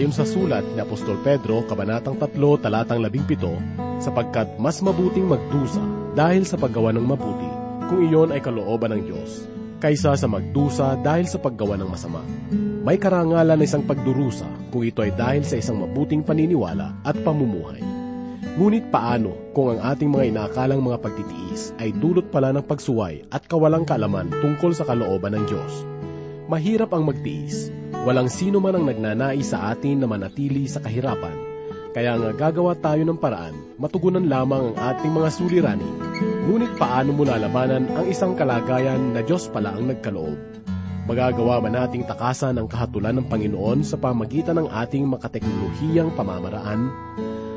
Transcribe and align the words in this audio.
ayon 0.00 0.16
sa 0.16 0.24
sulat 0.24 0.64
ni 0.72 0.80
Apostol 0.80 1.20
Pedro, 1.20 1.60
Kabanatang 1.68 2.16
3, 2.16 2.32
Talatang 2.64 3.04
17, 3.04 4.00
sapagkat 4.00 4.48
mas 4.56 4.80
mabuting 4.80 5.28
magdusa 5.28 5.84
dahil 6.16 6.48
sa 6.48 6.56
paggawa 6.56 6.96
ng 6.96 7.04
mabuti, 7.04 7.44
kung 7.84 8.08
iyon 8.08 8.32
ay 8.32 8.40
kalooban 8.40 8.96
ng 8.96 9.02
Diyos, 9.04 9.44
kaysa 9.76 10.16
sa 10.16 10.24
magdusa 10.24 10.96
dahil 11.04 11.28
sa 11.28 11.36
paggawa 11.36 11.76
ng 11.76 11.92
masama. 11.92 12.24
May 12.80 12.96
karangalan 12.96 13.60
na 13.60 13.68
isang 13.68 13.84
pagdurusa 13.84 14.48
kung 14.72 14.88
ito 14.88 15.04
ay 15.04 15.12
dahil 15.12 15.44
sa 15.44 15.60
isang 15.60 15.76
mabuting 15.76 16.24
paniniwala 16.24 17.04
at 17.04 17.20
pamumuhay. 17.20 17.84
Ngunit 18.56 18.88
paano 18.88 19.52
kung 19.52 19.76
ang 19.76 19.84
ating 19.84 20.08
mga 20.08 20.32
inaakalang 20.32 20.80
mga 20.80 20.96
pagtitiis 20.96 21.76
ay 21.76 21.92
dulot 21.92 22.32
pala 22.32 22.56
ng 22.56 22.64
pagsuway 22.64 23.20
at 23.28 23.44
kawalang 23.44 23.84
kaalaman 23.84 24.32
tungkol 24.40 24.72
sa 24.72 24.88
kalooban 24.88 25.36
ng 25.36 25.44
Diyos? 25.44 25.99
Mahirap 26.50 26.90
ang 26.90 27.06
magtiis. 27.06 27.70
Walang 28.02 28.26
sino 28.26 28.58
man 28.58 28.74
ang 28.74 28.82
nagnanais 28.90 29.54
sa 29.54 29.70
atin 29.70 30.02
na 30.02 30.10
manatili 30.10 30.66
sa 30.66 30.82
kahirapan. 30.82 31.38
Kaya 31.94 32.18
nga 32.18 32.34
gagawa 32.34 32.74
tayo 32.74 33.06
ng 33.06 33.22
paraan, 33.22 33.54
matugunan 33.78 34.26
lamang 34.26 34.74
ang 34.74 34.76
ating 34.90 35.14
mga 35.14 35.30
suliranin. 35.30 35.94
Ngunit 36.50 36.74
paano 36.74 37.14
mo 37.14 37.22
lalabanan 37.22 37.86
ang 37.94 38.02
isang 38.10 38.34
kalagayan 38.34 39.14
na 39.14 39.22
Diyos 39.22 39.46
pala 39.46 39.78
ang 39.78 39.94
nagkaloob? 39.94 40.34
Magagawa 41.06 41.62
ba 41.62 41.70
nating 41.70 42.10
takasan 42.10 42.58
ang 42.58 42.66
kahatulan 42.66 43.22
ng 43.22 43.30
Panginoon 43.30 43.86
sa 43.86 43.94
pamagitan 43.94 44.58
ng 44.58 44.74
ating 44.74 45.06
makateknolohiyang 45.06 46.10
pamamaraan? 46.18 46.90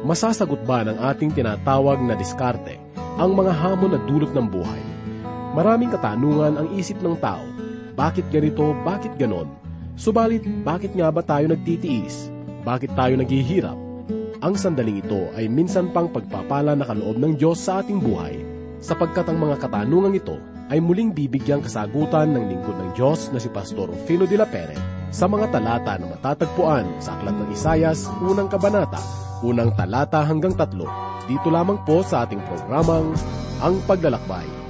Masasagot 0.05 0.69
ba 0.69 0.85
ng 0.85 1.01
ating 1.01 1.33
tinatawag 1.33 1.97
na 1.97 2.13
diskarte 2.13 2.77
ang 3.17 3.33
mga 3.33 3.57
hamon 3.57 3.97
na 3.97 3.99
dulot 4.05 4.29
ng 4.37 4.45
buhay? 4.53 4.83
Maraming 5.57 5.89
katanungan 5.89 6.61
ang 6.61 6.69
isip 6.77 7.01
ng 7.01 7.17
tao 7.17 7.52
bakit 7.93 8.25
ganito, 8.33 8.73
bakit 8.81 9.13
ganon? 9.21 9.53
Subalit, 9.93 10.41
bakit 10.65 10.97
nga 10.97 11.13
ba 11.13 11.21
tayo 11.21 11.45
nagtitiis? 11.53 12.33
Bakit 12.65 12.97
tayo 12.97 13.13
naghihirap? 13.21 13.77
Ang 14.41 14.57
sandaling 14.57 15.05
ito 15.05 15.29
ay 15.37 15.45
minsan 15.45 15.93
pang 15.93 16.09
pagpapala 16.09 16.73
na 16.73 16.83
kaloob 16.83 17.21
ng 17.21 17.37
Diyos 17.37 17.61
sa 17.61 17.85
ating 17.85 18.01
buhay, 18.01 18.41
sapagkat 18.81 19.29
ang 19.29 19.37
mga 19.39 19.61
katanungang 19.61 20.17
ito 20.17 20.35
ay 20.73 20.81
muling 20.81 21.13
bibigyang 21.13 21.61
kasagutan 21.61 22.33
ng 22.33 22.49
lingkod 22.49 22.75
ng 22.81 22.89
Diyos 22.97 23.29
na 23.29 23.37
si 23.37 23.47
Pastor 23.53 23.93
Rufino 23.93 24.25
de 24.25 24.41
la 24.41 24.49
Pere 24.49 24.73
sa 25.13 25.29
mga 25.29 25.53
talata 25.53 25.93
na 26.01 26.09
matatagpuan 26.09 26.97
sa 26.97 27.13
Aklat 27.13 27.37
ng 27.37 27.49
Isayas, 27.53 28.09
unang 28.25 28.49
kabanata, 28.49 28.99
unang 29.45 29.69
talata 29.77 30.25
hanggang 30.25 30.57
tatlo, 30.57 30.89
dito 31.29 31.53
lamang 31.53 31.77
po 31.85 32.01
sa 32.01 32.25
ating 32.25 32.41
programang 32.49 33.13
Ang 33.61 33.77
Paglalakbay. 33.85 34.62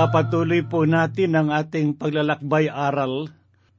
Ipagpapatuloy 0.00 0.64
po 0.64 0.88
natin 0.88 1.36
ang 1.36 1.52
ating 1.52 1.92
paglalakbay 1.92 2.72
aral 2.72 3.28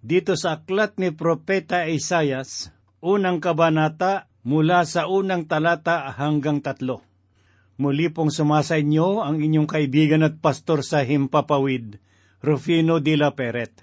dito 0.05 0.37
sa 0.37 0.61
aklat 0.61 1.01
ni 1.01 1.09
Propeta 1.09 1.89
Isayas, 1.89 2.69
unang 3.01 3.41
kabanata 3.41 4.29
mula 4.45 4.85
sa 4.85 5.09
unang 5.09 5.49
talata 5.49 6.13
hanggang 6.13 6.61
tatlo. 6.61 7.01
Muli 7.81 8.13
pong 8.13 8.29
sumasa 8.29 8.77
inyo 8.77 9.25
ang 9.25 9.41
inyong 9.41 9.65
kaibigan 9.65 10.21
at 10.21 10.37
pastor 10.37 10.85
sa 10.85 11.01
Himpapawid, 11.01 11.97
Rufino 12.45 13.01
de 13.01 13.17
la 13.17 13.33
Peret. 13.33 13.81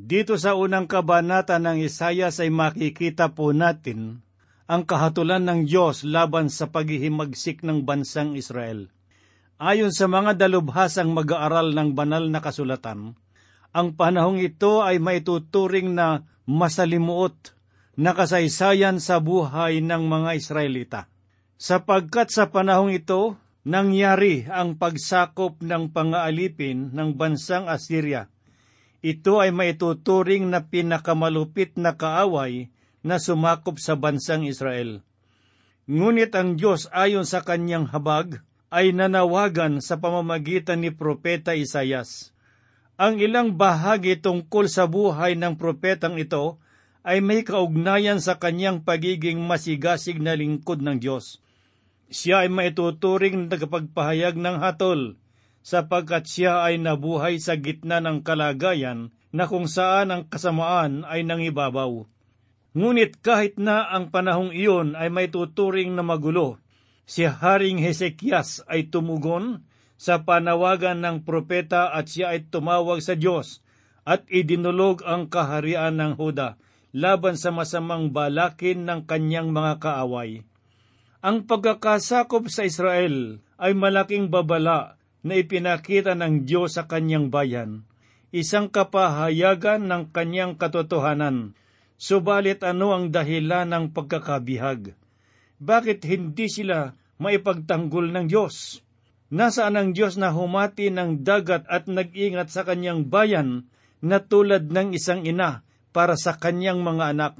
Dito 0.00 0.40
sa 0.40 0.56
unang 0.56 0.88
kabanata 0.88 1.60
ng 1.60 1.84
Isayas 1.84 2.40
ay 2.40 2.48
makikita 2.48 3.36
po 3.36 3.52
natin 3.52 4.24
ang 4.64 4.88
kahatulan 4.88 5.44
ng 5.44 5.68
Diyos 5.68 6.08
laban 6.08 6.48
sa 6.48 6.72
paghihimagsik 6.72 7.60
ng 7.60 7.84
bansang 7.84 8.32
Israel 8.32 8.88
Ayon 9.60 9.92
sa 9.92 10.08
mga 10.08 10.40
dalubhasang 10.40 11.12
mag-aaral 11.12 11.76
ng 11.76 11.92
banal 11.92 12.32
na 12.32 12.40
kasulatan, 12.40 13.12
ang 13.76 13.88
panahong 13.92 14.40
ito 14.40 14.80
ay 14.80 14.96
maituturing 14.96 15.92
na 15.92 16.24
masalimuot 16.48 17.52
na 17.92 18.16
kasaysayan 18.16 19.04
sa 19.04 19.20
buhay 19.20 19.84
ng 19.84 20.08
mga 20.08 20.30
Israelita. 20.40 21.00
Sapagkat 21.60 22.32
sa 22.32 22.48
panahong 22.48 22.88
ito, 22.88 23.36
nangyari 23.68 24.48
ang 24.48 24.80
pagsakop 24.80 25.60
ng 25.60 25.92
pangaalipin 25.92 26.96
ng 26.96 27.20
bansang 27.20 27.68
Assyria. 27.68 28.32
Ito 29.04 29.44
ay 29.44 29.52
maituturing 29.52 30.48
na 30.48 30.64
pinakamalupit 30.64 31.76
na 31.76 32.00
kaaway 32.00 32.72
na 33.04 33.20
sumakop 33.20 33.76
sa 33.76 33.92
bansang 33.92 34.48
Israel. 34.48 35.04
Ngunit 35.84 36.32
ang 36.32 36.56
Diyos 36.56 36.88
ayon 36.96 37.28
sa 37.28 37.44
kanyang 37.44 37.92
habag 37.92 38.40
ay 38.70 38.94
nanawagan 38.94 39.82
sa 39.82 39.98
pamamagitan 39.98 40.78
ni 40.78 40.94
Propeta 40.94 41.58
Isayas. 41.58 42.30
Ang 42.94 43.18
ilang 43.18 43.58
bahagi 43.58 44.22
tungkol 44.22 44.70
sa 44.70 44.86
buhay 44.86 45.34
ng 45.34 45.58
propetang 45.58 46.14
ito 46.16 46.62
ay 47.02 47.18
may 47.18 47.42
kaugnayan 47.42 48.22
sa 48.22 48.38
kanyang 48.38 48.86
pagiging 48.86 49.42
masigasig 49.42 50.22
na 50.22 50.38
lingkod 50.38 50.84
ng 50.84 51.02
Diyos. 51.02 51.42
Siya 52.12 52.46
ay 52.46 52.50
maituturing 52.52 53.46
na 53.46 53.56
tagapagpahayag 53.56 54.38
ng 54.38 54.56
hatol 54.62 55.18
sapagkat 55.60 56.28
siya 56.28 56.64
ay 56.64 56.80
nabuhay 56.80 57.36
sa 57.42 57.56
gitna 57.56 58.00
ng 58.00 58.24
kalagayan 58.24 59.12
na 59.30 59.46
kung 59.46 59.66
saan 59.66 60.10
ang 60.10 60.22
kasamaan 60.26 61.06
ay 61.06 61.22
nangibabaw. 61.26 62.06
Ngunit 62.70 63.18
kahit 63.18 63.58
na 63.58 63.90
ang 63.90 64.14
panahong 64.14 64.54
iyon 64.54 64.94
ay 64.94 65.10
may 65.10 65.26
tuturing 65.26 65.94
na 65.94 66.06
magulo, 66.06 66.62
Si 67.10 67.26
Haring 67.26 67.82
Hesekias 67.82 68.62
ay 68.70 68.86
tumugon 68.86 69.66
sa 69.98 70.22
panawagan 70.22 71.02
ng 71.02 71.26
propeta 71.26 71.90
at 71.90 72.06
siya 72.06 72.38
ay 72.38 72.46
tumawag 72.46 73.02
sa 73.02 73.18
Diyos 73.18 73.66
at 74.06 74.22
idinulog 74.30 75.02
ang 75.02 75.26
kaharian 75.26 75.98
ng 75.98 76.14
Huda 76.14 76.54
laban 76.94 77.34
sa 77.34 77.50
masamang 77.50 78.14
balakin 78.14 78.86
ng 78.86 79.10
kanyang 79.10 79.50
mga 79.50 79.82
kaaway. 79.82 80.46
Ang 81.18 81.50
pagkakasakop 81.50 82.46
sa 82.46 82.62
Israel 82.62 83.42
ay 83.58 83.74
malaking 83.74 84.30
babala 84.30 84.94
na 85.26 85.34
ipinakita 85.34 86.14
ng 86.14 86.46
Diyos 86.46 86.78
sa 86.78 86.86
kanyang 86.86 87.26
bayan, 87.26 87.90
isang 88.30 88.70
kapahayagan 88.70 89.82
ng 89.82 90.14
kanyang 90.14 90.54
katotohanan. 90.54 91.58
Subalit 91.98 92.62
ano 92.62 92.94
ang 92.94 93.10
dahilan 93.10 93.66
ng 93.66 93.90
pagkakabihag? 93.98 94.94
Bakit 95.60 96.06
hindi 96.08 96.48
sila 96.48 96.96
maipagtanggol 97.20 98.10
ng 98.10 98.26
Diyos? 98.26 98.80
Nasaan 99.30 99.78
ang 99.78 99.88
Diyos 99.94 100.18
na 100.18 100.34
humati 100.34 100.90
ng 100.90 101.22
dagat 101.22 101.62
at 101.70 101.86
nag-ingat 101.86 102.50
sa 102.50 102.66
kanyang 102.66 103.06
bayan 103.06 103.70
na 104.02 104.18
tulad 104.18 104.72
ng 104.72 104.96
isang 104.96 105.22
ina 105.22 105.62
para 105.94 106.18
sa 106.18 106.34
kanyang 106.34 106.82
mga 106.82 107.14
anak? 107.14 107.34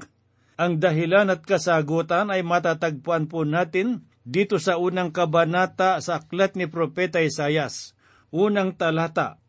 Ang 0.55 0.79
dahilan 0.79 1.33
at 1.33 1.43
kasagutan 1.43 2.31
ay 2.31 2.45
matatagpuan 2.45 3.27
po 3.27 3.43
natin 3.43 4.07
dito 4.21 4.61
sa 4.61 4.77
unang 4.77 5.09
kabanata 5.09 5.97
sa 5.99 6.21
aklat 6.21 6.53
ni 6.53 6.69
Propeta 6.69 7.17
Isayas, 7.19 7.97
unang 8.29 8.77
talata. 8.77 9.41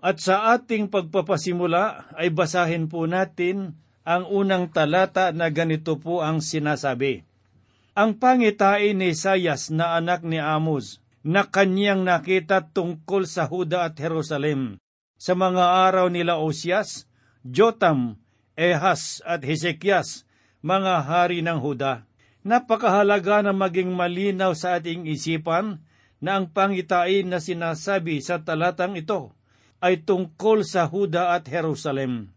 At 0.00 0.20
sa 0.20 0.56
ating 0.56 0.88
pagpapasimula 0.88 2.16
ay 2.16 2.32
basahin 2.32 2.88
po 2.88 3.04
natin 3.04 3.76
ang 4.04 4.28
unang 4.28 4.68
talata 4.68 5.32
na 5.32 5.48
ganito 5.48 5.96
po 5.96 6.20
ang 6.20 6.44
sinasabi. 6.44 7.24
Ang 7.94 8.18
pangitain 8.18 8.98
ni 8.98 9.14
Isayas 9.14 9.70
na 9.70 9.94
anak 9.94 10.26
ni 10.26 10.42
Amos 10.42 10.98
na 11.22 11.46
kanyang 11.46 12.02
nakita 12.02 12.74
tungkol 12.74 13.22
sa 13.22 13.46
Huda 13.46 13.86
at 13.86 13.94
Jerusalem 13.94 14.82
sa 15.14 15.38
mga 15.38 15.86
araw 15.86 16.10
nila 16.10 16.42
Osias, 16.42 17.06
Jotam, 17.46 18.18
Ehas 18.58 19.22
at 19.22 19.46
Hesekias 19.46 20.26
mga 20.58 21.06
hari 21.06 21.38
ng 21.46 21.62
Huda. 21.62 22.02
Napakahalaga 22.42 23.46
na 23.46 23.54
maging 23.54 23.94
malinaw 23.94 24.58
sa 24.58 24.74
ating 24.82 25.06
isipan 25.06 25.86
na 26.18 26.42
ang 26.42 26.50
pangitain 26.50 27.30
na 27.30 27.38
sinasabi 27.38 28.18
sa 28.18 28.42
talatang 28.42 28.98
ito 28.98 29.38
ay 29.78 30.02
tungkol 30.02 30.66
sa 30.66 30.90
Huda 30.90 31.30
at 31.30 31.46
Jerusalem. 31.46 32.34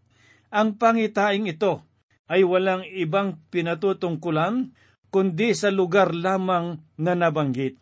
Ang 0.54 0.78
pangitaing 0.78 1.50
ito 1.50 1.82
ay 2.30 2.46
walang 2.46 2.86
ibang 2.94 3.42
pinatutungkulan 3.50 4.70
kundi 5.08 5.56
sa 5.56 5.72
lugar 5.72 6.12
lamang 6.12 6.80
na 7.00 7.16
nabanggit. 7.16 7.80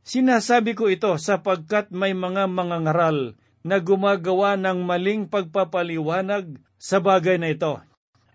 Sinasabi 0.00 0.72
ko 0.72 0.88
ito 0.88 1.12
sapagkat 1.20 1.92
may 1.92 2.16
mga 2.16 2.48
mga 2.48 2.76
ngaral 2.88 3.18
na 3.60 3.76
gumagawa 3.78 4.56
ng 4.56 4.80
maling 4.82 5.28
pagpapaliwanag 5.28 6.56
sa 6.80 6.98
bagay 6.98 7.36
na 7.36 7.52
ito 7.52 7.76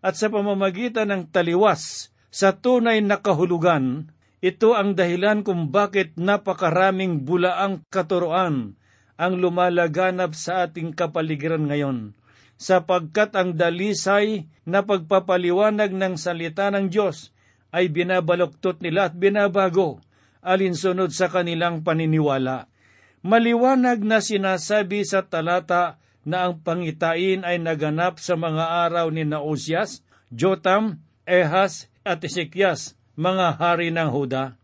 at 0.06 0.13
sa 0.13 0.30
pamamagitan 0.30 1.10
ng 1.10 1.24
taliwas 1.33 2.13
sa 2.30 2.54
tunay 2.54 3.01
na 3.01 3.18
kahulugan, 3.18 4.13
ito 4.38 4.77
ang 4.77 4.94
dahilan 4.94 5.42
kung 5.42 5.74
bakit 5.74 6.13
napakaraming 6.13 7.25
bulaang 7.25 7.81
katuroan 7.89 8.77
ang 9.18 9.33
lumalaganap 9.42 10.38
sa 10.38 10.68
ating 10.68 10.94
kapaligiran 10.94 11.66
ngayon, 11.66 12.13
sapagkat 12.60 13.33
ang 13.33 13.57
dalisay 13.57 14.45
na 14.68 14.86
pagpapaliwanag 14.86 15.89
ng 15.89 16.13
salita 16.22 16.69
ng 16.69 16.92
Diyos 16.94 17.35
ay 17.75 17.92
binabaloktot 17.92 18.80
nila 18.80 19.12
at 19.12 19.19
binabago 19.19 20.00
alinsunod 20.39 21.12
sa 21.12 21.27
kanilang 21.27 21.83
paniniwala. 21.83 22.72
Maliwanag 23.19 24.00
na 24.06 24.24
sinasabi 24.24 25.04
sa 25.04 25.27
talata 25.27 26.00
na 26.24 26.48
ang 26.48 26.63
pangitain 26.63 27.44
ay 27.44 27.60
naganap 27.60 28.24
sa 28.24 28.39
mga 28.39 28.88
araw 28.88 29.12
ni 29.12 29.27
Nausias, 29.27 30.07
Jotam, 30.31 31.04
Ehas 31.27 31.92
at 32.07 32.24
Ezekias, 32.24 32.95
mga 33.19 33.60
hari 33.60 33.92
ng 33.92 34.07
Huda. 34.07 34.56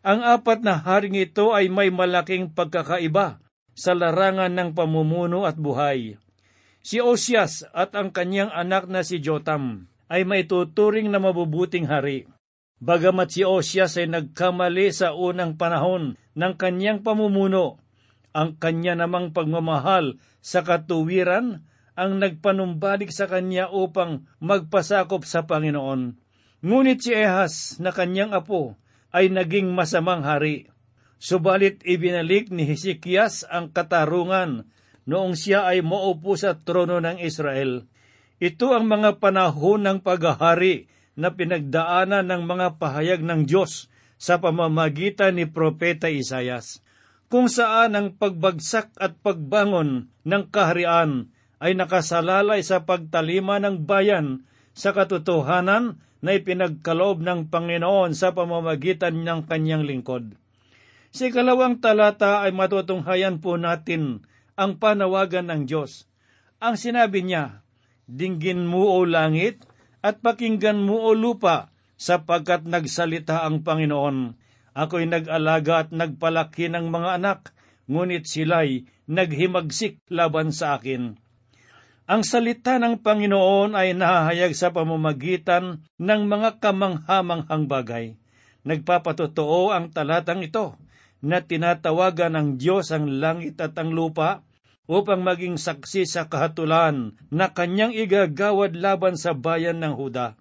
Ang 0.00 0.20
apat 0.24 0.64
na 0.64 0.80
haring 0.80 1.20
ito 1.20 1.52
ay 1.52 1.68
may 1.68 1.92
malaking 1.92 2.54
pagkakaiba 2.54 3.44
sa 3.74 3.92
larangan 3.92 4.52
ng 4.54 4.70
pamumuno 4.72 5.44
at 5.44 5.58
buhay. 5.58 6.16
Si 6.84 7.02
Osias 7.02 7.66
at 7.74 7.96
ang 7.98 8.14
kanyang 8.14 8.52
anak 8.52 8.86
na 8.86 9.02
si 9.02 9.18
Jotam 9.18 9.90
ay 10.06 10.22
may 10.22 10.46
tuturing 10.46 11.10
na 11.10 11.18
mabubuting 11.18 11.88
hari. 11.90 12.30
Bagamat 12.82 13.30
si 13.30 13.46
Osias 13.46 13.94
ay 14.00 14.10
nagkamali 14.10 14.90
sa 14.90 15.14
unang 15.14 15.54
panahon 15.54 16.18
ng 16.34 16.54
kanyang 16.58 17.06
pamumuno, 17.06 17.78
ang 18.34 18.58
kanya 18.58 18.98
namang 18.98 19.30
pagmamahal 19.30 20.18
sa 20.42 20.66
katuwiran 20.66 21.62
ang 21.94 22.18
nagpanumbalik 22.18 23.14
sa 23.14 23.30
kanya 23.30 23.70
upang 23.70 24.26
magpasakop 24.42 25.22
sa 25.22 25.46
Panginoon. 25.46 26.18
Ngunit 26.66 26.98
si 27.06 27.14
Ehas 27.14 27.78
na 27.78 27.94
kanyang 27.94 28.34
apo 28.34 28.74
ay 29.14 29.30
naging 29.30 29.70
masamang 29.70 30.26
hari. 30.26 30.66
Subalit 31.22 31.86
ibinalik 31.86 32.50
ni 32.50 32.66
Hezekias 32.66 33.46
ang 33.46 33.70
katarungan 33.70 34.66
noong 35.06 35.38
siya 35.38 35.70
ay 35.70 35.86
maupo 35.86 36.34
sa 36.34 36.58
trono 36.58 36.98
ng 36.98 37.22
Israel. 37.22 37.86
Ito 38.42 38.74
ang 38.74 38.90
mga 38.90 39.22
panahon 39.22 39.86
ng 39.86 39.98
paghahari 40.02 40.90
na 41.14 41.34
pinagdaanan 41.34 42.26
ng 42.26 42.42
mga 42.46 42.78
pahayag 42.78 43.22
ng 43.22 43.46
Diyos 43.46 43.90
sa 44.18 44.38
pamamagitan 44.38 45.38
ni 45.38 45.46
Propeta 45.46 46.10
Isayas 46.10 46.84
kung 47.34 47.50
saan 47.50 47.98
ang 47.98 48.14
pagbagsak 48.14 48.94
at 48.94 49.18
pagbangon 49.18 50.06
ng 50.22 50.44
kaharian 50.54 51.34
ay 51.58 51.74
nakasalalay 51.74 52.62
sa 52.62 52.86
pagtalima 52.86 53.58
ng 53.58 53.82
bayan 53.88 54.46
sa 54.76 54.94
katotohanan 54.94 55.98
na 56.22 56.30
ipinagkaloob 56.36 57.20
ng 57.26 57.50
Panginoon 57.50 58.14
sa 58.14 58.32
pamamagitan 58.32 59.26
ng 59.26 59.50
kanyang 59.50 59.82
lingkod. 59.82 60.38
Sa 61.14 61.30
ikalawang 61.30 61.78
talata 61.78 62.42
ay 62.42 62.50
matutunghayan 62.50 63.38
po 63.38 63.54
natin 63.54 64.26
ang 64.54 64.78
panawagan 64.78 65.50
ng 65.50 65.62
Diyos. 65.66 66.10
Ang 66.58 66.78
sinabi 66.78 67.22
niya, 67.22 67.62
Dinggin 68.04 68.68
mo 68.68 68.94
o 68.94 69.02
langit 69.08 69.64
at 70.04 70.20
pakinggan 70.20 70.84
mo 70.84 71.00
o 71.08 71.16
lupa 71.16 71.72
sapagkat 71.96 72.68
nagsalita 72.68 73.48
ang 73.48 73.64
Panginoon 73.64 74.44
Ako'y 74.74 75.06
nag-alaga 75.06 75.86
at 75.86 75.88
nagpalaki 75.94 76.66
ng 76.66 76.90
mga 76.90 77.22
anak, 77.22 77.54
ngunit 77.86 78.26
sila'y 78.26 78.90
naghimagsik 79.06 80.02
laban 80.10 80.50
sa 80.50 80.74
akin. 80.74 81.14
Ang 82.10 82.22
salita 82.26 82.76
ng 82.82 83.00
Panginoon 83.00 83.78
ay 83.78 83.94
nahahayag 83.94 84.52
sa 84.52 84.74
pamamagitan 84.74 85.86
ng 85.96 86.22
mga 86.26 86.58
kamanghamanghang 86.58 87.64
bagay. 87.70 88.06
Nagpapatotoo 88.66 89.70
ang 89.70 89.94
talatang 89.94 90.42
ito 90.42 90.74
na 91.24 91.40
tinatawagan 91.40 92.34
ng 92.34 92.48
Diyos 92.60 92.90
ang 92.92 93.08
langit 93.08 93.56
at 93.62 93.78
ang 93.78 93.94
lupa 93.94 94.44
upang 94.84 95.24
maging 95.24 95.56
saksi 95.56 96.04
sa 96.04 96.28
kahatulan 96.28 97.16
na 97.32 97.52
kanyang 97.52 97.96
igagawad 97.96 98.76
laban 98.76 99.16
sa 99.16 99.32
bayan 99.32 99.80
ng 99.80 99.96
Huda. 99.96 100.36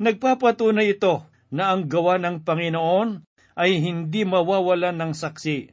Nagpapatunay 0.00 0.96
ito 0.96 1.28
na 1.52 1.70
ang 1.70 1.86
gawa 1.86 2.16
ng 2.18 2.42
Panginoon 2.42 3.22
ay 3.54 3.78
hindi 3.78 4.26
mawawalan 4.26 4.96
ng 4.98 5.12
saksi. 5.14 5.70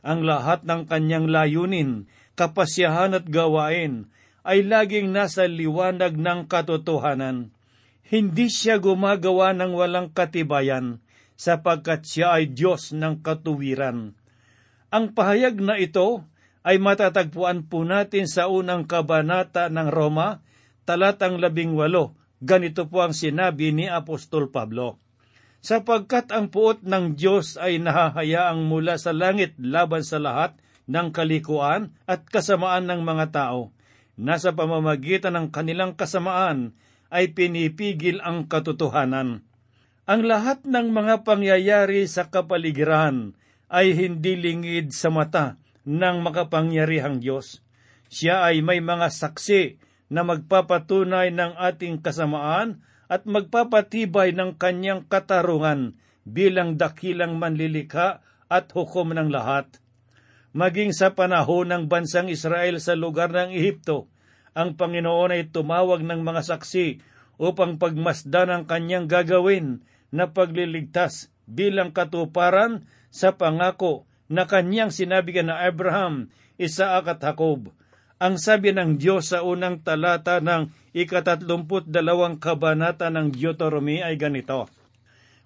Ang 0.00 0.24
lahat 0.24 0.64
ng 0.64 0.88
kanyang 0.88 1.28
layunin, 1.28 2.08
kapasyahan 2.34 3.14
at 3.14 3.28
gawain 3.28 4.08
ay 4.42 4.64
laging 4.64 5.12
nasa 5.12 5.44
liwanag 5.44 6.16
ng 6.16 6.48
katotohanan. 6.48 7.52
Hindi 8.08 8.50
siya 8.50 8.80
gumagawa 8.80 9.54
ng 9.54 9.76
walang 9.76 10.08
katibayan 10.10 11.04
sapagkat 11.36 12.08
siya 12.08 12.40
ay 12.40 12.50
Diyos 12.50 12.90
ng 12.96 13.22
katuwiran. 13.22 14.16
Ang 14.90 15.04
pahayag 15.14 15.62
na 15.62 15.78
ito 15.78 16.26
ay 16.66 16.76
matatagpuan 16.76 17.68
po 17.68 17.84
natin 17.84 18.28
sa 18.28 18.48
unang 18.48 18.84
kabanata 18.84 19.72
ng 19.72 19.88
Roma, 19.88 20.44
talatang 20.84 21.40
labing 21.40 21.72
walo. 21.72 22.16
Ganito 22.40 22.88
po 22.88 23.04
ang 23.04 23.12
sinabi 23.12 23.72
ni 23.72 23.88
Apostol 23.88 24.48
Pablo 24.48 25.00
sapagkat 25.60 26.32
ang 26.32 26.48
puot 26.48 26.80
ng 26.84 27.14
Diyos 27.14 27.60
ay 27.60 27.78
nahahayaang 27.80 28.64
mula 28.64 28.96
sa 28.96 29.12
langit 29.12 29.56
laban 29.60 30.00
sa 30.00 30.16
lahat 30.16 30.56
ng 30.88 31.12
kalikuan 31.12 31.94
at 32.08 32.26
kasamaan 32.26 32.88
ng 32.88 33.00
mga 33.04 33.26
tao. 33.30 33.70
Nasa 34.20 34.52
pamamagitan 34.56 35.36
ng 35.36 35.48
kanilang 35.52 35.96
kasamaan 35.96 36.76
ay 37.12 37.32
pinipigil 37.32 38.20
ang 38.24 38.48
katotohanan. 38.48 39.44
Ang 40.08 40.20
lahat 40.26 40.66
ng 40.66 40.90
mga 40.90 41.22
pangyayari 41.22 42.08
sa 42.10 42.26
kapaligiran 42.28 43.36
ay 43.70 43.94
hindi 43.94 44.34
lingid 44.34 44.90
sa 44.90 45.12
mata 45.12 45.59
ng 45.88 46.16
makapangyarihang 46.20 47.20
Diyos. 47.22 47.64
Siya 48.10 48.42
ay 48.44 48.60
may 48.60 48.82
mga 48.82 49.08
saksi 49.08 49.78
na 50.10 50.26
magpapatunay 50.26 51.30
ng 51.30 51.54
ating 51.54 52.02
kasamaan 52.02 52.82
at 53.06 53.26
magpapatibay 53.26 54.34
ng 54.34 54.58
kanyang 54.58 55.06
katarungan 55.06 55.94
bilang 56.26 56.74
dakilang 56.74 57.38
manlilikha 57.38 58.22
at 58.50 58.66
hukom 58.74 59.14
ng 59.14 59.30
lahat. 59.30 59.78
Maging 60.50 60.90
sa 60.90 61.14
panahon 61.14 61.70
ng 61.70 61.86
bansang 61.86 62.26
Israel 62.26 62.82
sa 62.82 62.98
lugar 62.98 63.30
ng 63.30 63.54
Ehipto, 63.54 64.10
ang 64.50 64.74
Panginoon 64.74 65.30
ay 65.30 65.54
tumawag 65.54 66.02
ng 66.02 66.26
mga 66.26 66.42
saksi 66.42 66.98
upang 67.38 67.78
pagmasdan 67.78 68.50
ang 68.50 68.64
kanyang 68.66 69.06
gagawin 69.06 69.86
na 70.10 70.34
pagliligtas 70.34 71.30
bilang 71.46 71.94
katuparan 71.94 72.90
sa 73.14 73.38
pangako 73.38 74.09
na 74.30 74.46
kanyang 74.46 74.94
sinabi 74.94 75.34
na 75.42 75.58
Abraham, 75.66 76.30
Isaac 76.54 77.10
at 77.10 77.18
Jacob. 77.18 77.74
Ang 78.22 78.38
sabi 78.38 78.70
ng 78.70 78.94
Diyos 78.94 79.34
sa 79.34 79.42
unang 79.42 79.82
talata 79.82 80.38
ng 80.38 80.70
ikatatlumput 80.94 81.90
dalawang 81.90 82.38
kabanata 82.38 83.10
ng 83.10 83.34
Deuteronomy 83.34 84.06
ay 84.06 84.14
ganito, 84.14 84.70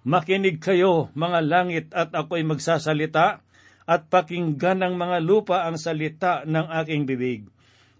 Makinig 0.05 0.61
kayo, 0.61 1.09
mga 1.17 1.39
langit, 1.41 1.89
at 1.89 2.13
ako'y 2.13 2.45
magsasalita, 2.45 3.41
at 3.89 4.01
pakinggan 4.05 4.85
ng 4.85 4.93
mga 5.01 5.17
lupa 5.25 5.65
ang 5.65 5.81
salita 5.81 6.45
ng 6.45 6.69
aking 6.85 7.09
bibig. 7.09 7.49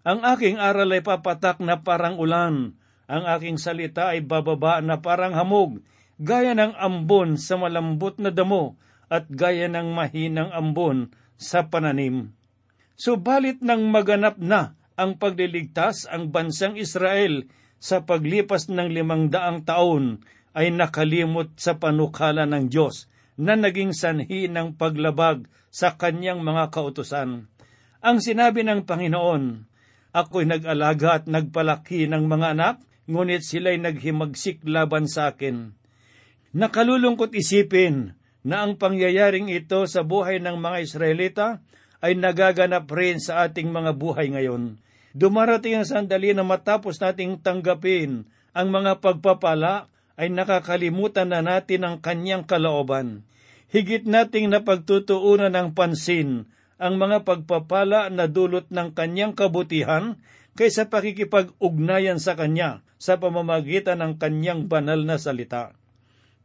Ang 0.06 0.22
aking 0.22 0.62
aral 0.62 0.94
ay 0.94 1.02
papatak 1.02 1.58
na 1.66 1.82
parang 1.82 2.22
ulan, 2.22 2.78
ang 3.10 3.24
aking 3.26 3.58
salita 3.58 4.14
ay 4.14 4.22
bababa 4.22 4.86
na 4.86 5.02
parang 5.02 5.34
hamog, 5.34 5.82
gaya 6.22 6.54
ng 6.54 6.78
ambon 6.78 7.42
sa 7.42 7.58
malambot 7.58 8.22
na 8.22 8.30
damo, 8.30 8.78
at 9.12 9.30
gaya 9.30 9.70
ng 9.70 9.94
mahinang 9.94 10.50
ambon 10.52 11.14
sa 11.36 11.68
pananim. 11.68 12.34
Subalit 12.96 13.60
nang 13.60 13.92
maganap 13.92 14.40
na 14.40 14.80
ang 14.96 15.20
pagliligtas 15.20 16.08
ang 16.08 16.32
bansang 16.32 16.80
Israel 16.80 17.44
sa 17.76 18.08
paglipas 18.08 18.72
ng 18.72 18.88
limang 18.88 19.28
daang 19.28 19.68
taon 19.68 20.24
ay 20.56 20.72
nakalimot 20.72 21.52
sa 21.60 21.76
panukala 21.76 22.48
ng 22.48 22.72
Diyos 22.72 23.12
na 23.36 23.60
naging 23.60 23.92
sanhi 23.92 24.48
ng 24.48 24.80
paglabag 24.80 25.52
sa 25.68 26.00
kanyang 26.00 26.40
mga 26.40 26.72
kautusan. 26.72 27.52
Ang 28.00 28.18
sinabi 28.24 28.64
ng 28.64 28.88
Panginoon, 28.88 29.68
Ako'y 30.16 30.48
nag-alaga 30.48 31.20
at 31.20 31.24
nagpalaki 31.28 32.08
ng 32.08 32.32
mga 32.32 32.56
anak, 32.56 32.76
ngunit 33.12 33.44
sila'y 33.44 33.76
naghimagsik 33.76 34.64
laban 34.64 35.12
sa 35.12 35.36
akin. 35.36 35.76
Nakalulungkot 36.56 37.36
isipin 37.36 38.16
na 38.46 38.62
ang 38.62 38.78
pangyayaring 38.78 39.50
ito 39.50 39.90
sa 39.90 40.06
buhay 40.06 40.38
ng 40.38 40.62
mga 40.62 40.78
Israelita 40.86 41.48
ay 42.06 42.14
nagaganap 42.14 42.86
rin 42.94 43.18
sa 43.18 43.50
ating 43.50 43.74
mga 43.74 43.98
buhay 43.98 44.30
ngayon. 44.30 44.78
Dumarating 45.18 45.82
ang 45.82 45.88
sandali 45.90 46.38
na 46.38 46.46
matapos 46.46 47.02
nating 47.02 47.42
tanggapin 47.42 48.30
ang 48.54 48.68
mga 48.70 49.02
pagpapala 49.02 49.90
ay 50.16 50.30
nakakalimutan 50.30 51.34
na 51.34 51.42
natin 51.42 51.82
ang 51.84 51.98
kanyang 52.00 52.46
kalooban. 52.46 53.26
Higit 53.74 54.06
nating 54.06 54.54
napagtutuunan 54.54 55.52
ng 55.52 55.74
pansin 55.74 56.46
ang 56.78 57.02
mga 57.02 57.26
pagpapala 57.26 58.14
na 58.14 58.30
dulot 58.30 58.70
ng 58.70 58.94
kanyang 58.94 59.34
kabutihan 59.34 60.22
kaysa 60.54 60.88
pakikipag-ugnayan 60.88 62.22
sa 62.22 62.38
kanya 62.38 62.86
sa 63.02 63.20
pamamagitan 63.20 64.00
ng 64.00 64.14
kanyang 64.22 64.72
banal 64.72 65.04
na 65.04 65.20
salita. 65.20 65.76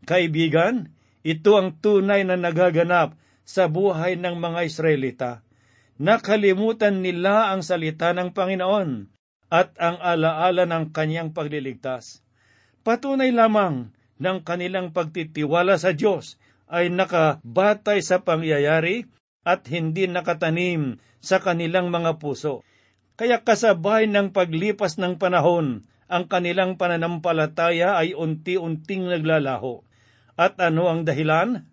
Kaibigan, 0.09 0.91
ito 1.21 1.57
ang 1.61 1.77
tunay 1.81 2.25
na 2.25 2.37
nagaganap 2.41 3.17
sa 3.45 3.67
buhay 3.67 4.17
ng 4.17 4.37
mga 4.39 4.61
Israelita. 4.65 5.31
Nakalimutan 6.01 7.05
nila 7.05 7.53
ang 7.53 7.61
salita 7.61 8.17
ng 8.17 8.33
Panginoon 8.33 9.11
at 9.53 9.77
ang 9.77 10.01
alaala 10.01 10.65
ng 10.65 10.95
kanyang 10.97 11.37
pagliligtas. 11.37 12.25
Patunay 12.81 13.35
lamang 13.35 13.93
ng 14.17 14.39
kanilang 14.47 14.97
pagtitiwala 14.97 15.77
sa 15.77 15.93
Diyos 15.93 16.41
ay 16.71 16.89
nakabatay 16.89 18.01
sa 18.01 18.25
pangyayari 18.25 19.05
at 19.45 19.67
hindi 19.69 20.07
nakatanim 20.07 21.03
sa 21.21 21.43
kanilang 21.43 21.93
mga 21.93 22.17
puso. 22.17 22.65
Kaya 23.21 23.45
kasabay 23.45 24.09
ng 24.09 24.33
paglipas 24.33 24.97
ng 24.97 25.21
panahon, 25.21 25.85
ang 26.09 26.25
kanilang 26.25 26.81
pananampalataya 26.81 28.01
ay 28.01 28.17
unti-unting 28.17 29.05
naglalaho. 29.13 29.85
At 30.41 30.57
ano 30.57 30.89
ang 30.89 31.05
dahilan? 31.05 31.69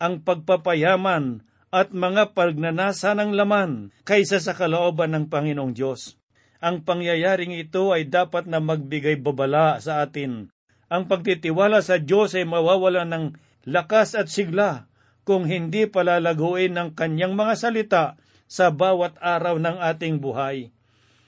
Ang 0.00 0.24
pagpapayaman 0.24 1.44
at 1.68 1.92
mga 1.92 2.32
pagnanasa 2.32 3.12
ng 3.12 3.36
laman 3.36 3.92
kaysa 4.08 4.40
sa 4.40 4.56
kalooban 4.56 5.12
ng 5.12 5.28
Panginoong 5.28 5.76
Diyos. 5.76 6.16
Ang 6.64 6.88
pangyayaring 6.88 7.52
ito 7.52 7.92
ay 7.92 8.08
dapat 8.08 8.48
na 8.48 8.64
magbigay 8.64 9.20
babala 9.20 9.76
sa 9.84 10.00
atin. 10.00 10.48
Ang 10.88 11.04
pagtitiwala 11.12 11.84
sa 11.84 12.00
Diyos 12.00 12.32
ay 12.32 12.48
mawawala 12.48 13.04
ng 13.04 13.36
lakas 13.68 14.16
at 14.16 14.32
sigla 14.32 14.88
kung 15.28 15.44
hindi 15.44 15.84
palalaguin 15.84 16.72
ng 16.72 16.88
kanyang 16.96 17.36
mga 17.36 17.54
salita 17.60 18.04
sa 18.48 18.72
bawat 18.72 19.20
araw 19.20 19.60
ng 19.60 19.76
ating 19.76 20.22
buhay. 20.22 20.72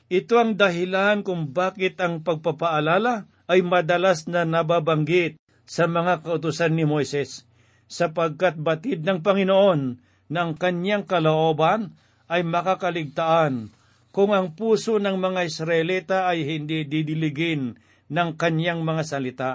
Ito 0.09 0.41
ang 0.41 0.57
dahilan 0.57 1.21
kung 1.21 1.53
bakit 1.53 2.01
ang 2.01 2.25
pagpapaalala 2.25 3.29
ay 3.45 3.61
madalas 3.61 4.25
na 4.25 4.49
nababanggit 4.49 5.37
sa 5.69 5.85
mga 5.85 6.25
kautusan 6.25 6.73
ni 6.73 6.89
Moises, 6.89 7.45
sapagkat 7.85 8.57
batid 8.57 9.05
ng 9.05 9.21
Panginoon 9.21 10.01
ng 10.33 10.51
kanyang 10.57 11.05
kalooban 11.05 11.93
ay 12.33 12.41
makakaligtaan 12.41 13.69
kung 14.09 14.33
ang 14.33 14.57
puso 14.57 14.97
ng 14.97 15.21
mga 15.21 15.45
Israelita 15.45 16.19
ay 16.25 16.49
hindi 16.49 16.89
didiligin 16.89 17.77
ng 18.09 18.31
kanyang 18.41 18.81
mga 18.81 19.03
salita. 19.05 19.53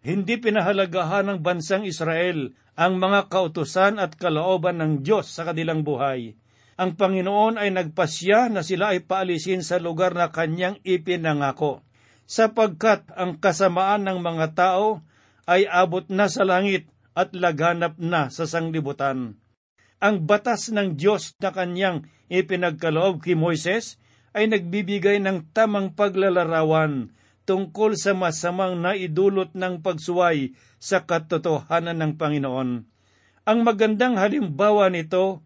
Hindi 0.00 0.40
pinahalagahan 0.40 1.28
ng 1.28 1.38
bansang 1.44 1.84
Israel 1.84 2.52
ang 2.76 2.96
mga 2.96 3.28
kautusan 3.28 4.00
at 4.00 4.16
kalooban 4.16 4.80
ng 4.80 4.92
Diyos 5.04 5.28
sa 5.28 5.44
kanilang 5.48 5.84
buhay. 5.84 6.36
Ang 6.74 6.98
Panginoon 6.98 7.60
ay 7.60 7.70
nagpasya 7.70 8.50
na 8.50 8.66
sila 8.66 8.96
ay 8.96 9.04
paalisin 9.06 9.62
sa 9.62 9.78
lugar 9.78 10.16
na 10.16 10.34
kanyang 10.34 10.82
ipinangako, 10.82 11.86
sapagkat 12.26 13.06
ang 13.14 13.38
kasamaan 13.38 14.08
ng 14.08 14.18
mga 14.18 14.46
tao 14.58 15.04
ay 15.44 15.68
abot 15.68 16.04
na 16.08 16.28
sa 16.28 16.44
langit 16.44 16.88
at 17.14 17.32
laganap 17.36 17.96
na 18.00 18.32
sa 18.32 18.48
sanglibutan 18.48 19.38
ang 20.04 20.28
batas 20.28 20.68
ng 20.68 21.00
Diyos 21.00 21.32
na 21.40 21.48
kanyang 21.48 22.04
ipinagkaloob 22.28 23.24
kay 23.24 23.32
Moises 23.32 23.96
ay 24.36 24.52
nagbibigay 24.52 25.16
ng 25.24 25.48
tamang 25.56 25.96
paglalarawan 25.96 27.08
tungkol 27.48 27.96
sa 27.96 28.12
masamang 28.12 28.76
naidulot 28.84 29.56
ng 29.56 29.80
pagsuway 29.80 30.52
sa 30.76 31.08
katotohanan 31.08 31.96
ng 32.04 32.12
Panginoon. 32.20 32.84
Ang 33.48 33.58
magandang 33.64 34.20
halimbawa 34.20 34.92
nito 34.92 35.40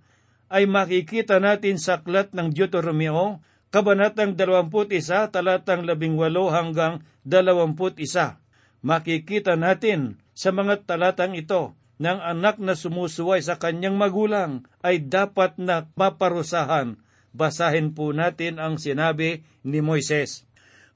ay 0.51 0.67
makikita 0.67 1.39
natin 1.39 1.79
sa 1.79 2.03
aklat 2.03 2.35
ng 2.35 2.51
Deuteronomio, 2.51 3.39
Kabanatang 3.71 4.35
21, 4.35 4.91
talatang 5.31 5.87
18 5.87 6.19
hanggang 6.51 7.05
21. 7.23 8.48
Makikita 8.83 9.59
natin 9.59 10.23
sa 10.35 10.55
mga 10.55 10.87
talatang 10.87 11.35
ito 11.35 11.75
ng 11.99 12.19
anak 12.23 12.63
na 12.63 12.79
sumusuway 12.79 13.43
sa 13.43 13.59
kanyang 13.59 13.99
magulang 13.99 14.67
ay 14.87 15.03
dapat 15.03 15.59
na 15.59 15.91
maparusahan. 15.99 16.99
Basahin 17.35 17.93
po 17.93 18.15
natin 18.15 18.63
ang 18.63 18.79
sinabi 18.79 19.43
ni 19.67 19.83
Moises. 19.83 20.47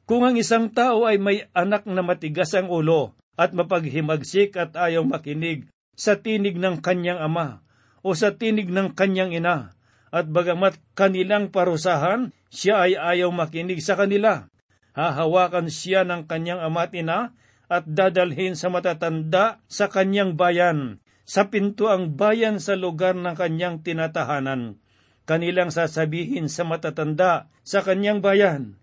Kung 0.06 0.22
ang 0.26 0.38
isang 0.38 0.70
tao 0.70 1.06
ay 1.06 1.18
may 1.18 1.46
anak 1.54 1.86
na 1.86 2.02
matigas 2.06 2.54
ang 2.54 2.70
ulo 2.70 3.14
at 3.34 3.50
mapaghimagsik 3.50 4.54
at 4.58 4.74
ayaw 4.78 5.02
makinig 5.02 5.66
sa 5.98 6.18
tinig 6.18 6.58
ng 6.58 6.82
kanyang 6.82 7.18
ama 7.18 7.62
o 8.02 8.14
sa 8.18 8.34
tinig 8.34 8.66
ng 8.68 8.98
kanyang 8.98 9.30
ina, 9.30 9.78
at 10.12 10.28
bagamat 10.28 10.76
kanilang 10.92 11.48
parusahan, 11.48 12.36
siya 12.52 12.84
ay 12.84 12.92
ayaw 12.98 13.32
makinig 13.32 13.80
sa 13.80 13.96
kanila. 13.96 14.50
Hahawakan 14.92 15.72
siya 15.72 16.04
ng 16.04 16.28
kanyang 16.28 16.60
ama 16.60 16.84
at 16.84 16.92
ina 16.92 17.32
at 17.72 17.88
dadalhin 17.88 18.52
sa 18.52 18.68
matatanda 18.68 19.64
sa 19.64 19.88
kanyang 19.88 20.36
bayan, 20.36 21.00
sa 21.24 21.48
pinto 21.48 21.88
ang 21.88 22.12
bayan 22.12 22.60
sa 22.60 22.76
lugar 22.76 23.16
ng 23.16 23.32
kanyang 23.32 23.80
tinatahanan. 23.80 24.76
Kanilang 25.24 25.72
sasabihin 25.72 26.52
sa 26.52 26.68
matatanda 26.68 27.48
sa 27.64 27.80
kanyang 27.80 28.20
bayan, 28.20 28.76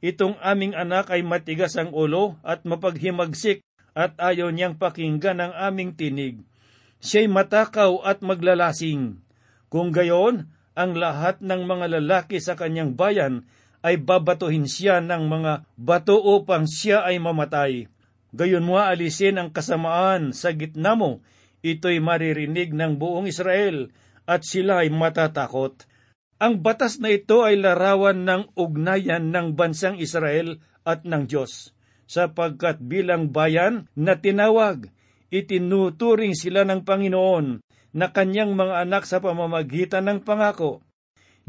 Itong 0.00 0.40
aming 0.40 0.72
anak 0.72 1.12
ay 1.12 1.20
matigas 1.20 1.76
ang 1.76 1.92
ulo 1.92 2.40
at 2.40 2.64
mapaghimagsik 2.64 3.60
at 3.92 4.16
ayaw 4.16 4.48
niyang 4.48 4.80
pakinggan 4.80 5.44
ang 5.44 5.52
aming 5.52 5.92
tinig. 5.92 6.40
Siya'y 7.04 7.28
matakaw 7.28 8.00
at 8.00 8.24
maglalasing. 8.24 9.20
Kung 9.68 9.92
gayon, 9.92 10.48
ang 10.72 10.96
lahat 10.96 11.44
ng 11.44 11.68
mga 11.68 12.00
lalaki 12.00 12.40
sa 12.40 12.56
kanyang 12.56 12.96
bayan 12.96 13.44
ay 13.84 14.00
babatuhin 14.00 14.64
siya 14.64 15.04
ng 15.04 15.28
mga 15.28 15.68
bato 15.76 16.16
upang 16.16 16.64
siya 16.64 17.04
ay 17.04 17.20
mamatay 17.20 17.84
Gayon 18.30 18.62
mo 18.62 18.78
alisin 18.78 19.42
ang 19.42 19.50
kasamaan 19.50 20.30
sa 20.30 20.54
gitna 20.54 20.94
mo, 20.94 21.22
ito'y 21.66 21.98
maririnig 21.98 22.70
ng 22.70 22.94
buong 22.94 23.26
Israel 23.26 23.90
at 24.22 24.46
sila 24.46 24.86
ay 24.86 24.94
matatakot. 24.94 25.86
Ang 26.40 26.62
batas 26.62 27.02
na 27.02 27.10
ito 27.10 27.42
ay 27.42 27.58
larawan 27.58 28.24
ng 28.24 28.42
ugnayan 28.56 29.28
ng 29.34 29.58
bansang 29.58 30.00
Israel 30.00 30.62
at 30.86 31.04
ng 31.04 31.28
Diyos, 31.28 31.76
sapagkat 32.08 32.80
bilang 32.80 33.28
bayan 33.34 33.90
na 33.92 34.16
tinawag, 34.16 34.88
itinuturing 35.28 36.32
sila 36.32 36.64
ng 36.64 36.86
Panginoon 36.86 37.60
na 37.92 38.06
kanyang 38.14 38.54
mga 38.54 38.86
anak 38.86 39.04
sa 39.04 39.18
pamamagitan 39.18 40.06
ng 40.06 40.18
pangako. 40.22 40.80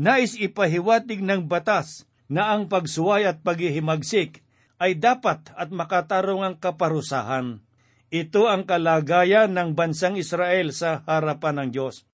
Nais 0.01 0.33
ipahiwatig 0.33 1.21
ng 1.21 1.45
batas 1.45 2.09
na 2.25 2.51
ang 2.51 2.65
pagsuway 2.65 3.29
at 3.29 3.45
paghihimagsik 3.45 4.41
ay 4.81 4.97
dapat 4.97 5.53
at 5.53 5.69
makatarong 5.69 6.41
ang 6.41 6.55
kaparusahan. 6.57 7.61
Ito 8.09 8.49
ang 8.49 8.65
kalagayan 8.65 9.53
ng 9.53 9.77
bansang 9.77 10.17
Israel 10.17 10.73
sa 10.73 11.05
harapan 11.05 11.61
ng 11.61 11.69
Diyos. 11.69 12.09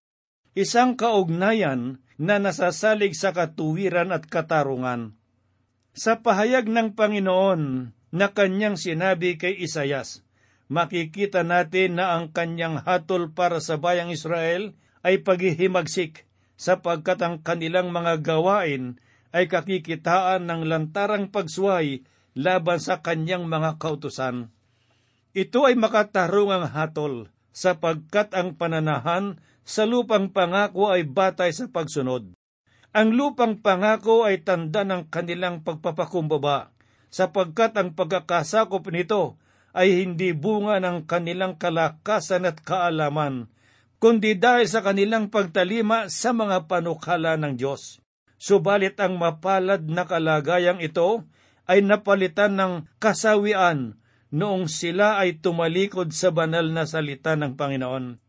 Isang 0.51 1.00
kaugnayan 1.00 2.03
na 2.19 2.43
nasasalig 2.43 3.15
sa 3.15 3.31
katuwiran 3.31 4.12
at 4.12 4.27
katarungan. 4.27 5.15
Sa 5.95 6.19
pahayag 6.19 6.67
ng 6.67 6.93
Panginoon 6.93 7.62
na 8.13 8.27
kanyang 8.36 8.75
sinabi 8.75 9.39
kay 9.39 9.57
Isayas, 9.57 10.27
makikita 10.67 11.47
natin 11.47 11.97
na 11.97 12.19
ang 12.19 12.36
kanyang 12.36 12.83
hatol 12.83 13.31
para 13.31 13.63
sa 13.63 13.79
bayang 13.79 14.12
Israel 14.12 14.75
ay 15.07 15.24
paghihimagsik 15.24 16.27
sapagkat 16.59 17.21
ang 17.24 17.39
kanilang 17.39 17.95
mga 17.95 18.19
gawain 18.21 19.00
ay 19.31 19.47
kakikitaan 19.47 20.50
ng 20.50 20.67
lantarang 20.67 21.31
pagsuway 21.31 22.03
laban 22.38 22.77
sa 22.77 23.01
kanyang 23.01 23.50
mga 23.50 23.82
kautusan. 23.82 24.53
Ito 25.34 25.65
ay 25.65 25.74
makatarungang 25.74 26.70
hatol 26.70 27.34
sapagkat 27.50 28.38
ang 28.38 28.53
pananahan 28.53 29.41
sa 29.65 29.89
lupang 29.89 30.29
pangako 30.29 30.94
ay 30.94 31.10
batay 31.10 31.50
sa 31.50 31.65
pagsunod. 31.65 32.38
Ang 32.94 33.10
lupang 33.17 33.58
pangako 33.58 34.24
ay 34.29 34.46
tanda 34.46 34.86
ng 34.86 35.10
kanilang 35.10 35.65
pagpapakumbaba 35.65 36.72
sapagkat 37.10 37.74
ang 37.74 37.98
pagkakasakop 37.98 38.86
nito 38.94 39.41
ay 39.74 40.06
hindi 40.06 40.34
bunga 40.34 40.82
ng 40.82 41.06
kanilang 41.06 41.58
kalakasan 41.58 42.50
at 42.50 42.62
kaalaman, 42.65 43.50
kundi 44.01 44.34
dahil 44.38 44.65
sa 44.65 44.82
kanilang 44.82 45.29
pagtalima 45.29 46.10
sa 46.10 46.34
mga 46.34 46.65
panukala 46.65 47.38
ng 47.38 47.58
Diyos. 47.58 48.01
Subalit 48.38 48.98
ang 49.01 49.17
mapalad 49.17 49.86
na 49.86 50.06
kalagayang 50.06 50.82
ito 50.82 51.25
ay 51.67 51.83
napalitan 51.83 52.55
ng 52.55 52.74
kasawian 52.97 54.00
noong 54.31 54.67
sila 54.71 55.19
ay 55.19 55.39
tumalikod 55.39 56.12
sa 56.15 56.31
banal 56.31 56.67
na 56.71 56.88
salita 56.88 57.36
ng 57.36 57.55
Panginoon. 57.59 58.19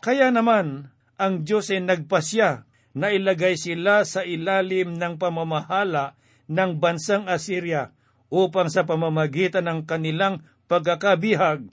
Kaya 0.00 0.32
naman, 0.32 0.92
ang 1.20 1.44
Diyos 1.44 1.68
ay 1.68 1.84
nagpasya 1.84 2.64
na 2.96 3.12
ilagay 3.12 3.54
sila 3.60 4.02
sa 4.08 4.24
ilalim 4.24 4.96
ng 4.96 5.20
pamamahala 5.20 6.16
ng 6.50 6.80
bansang 6.80 7.28
Assyria 7.28 7.92
upang 8.32 8.72
sa 8.72 8.88
pamamagitan 8.88 9.68
ng 9.68 9.80
kanilang 9.84 10.42
pagkakabihag 10.66 11.68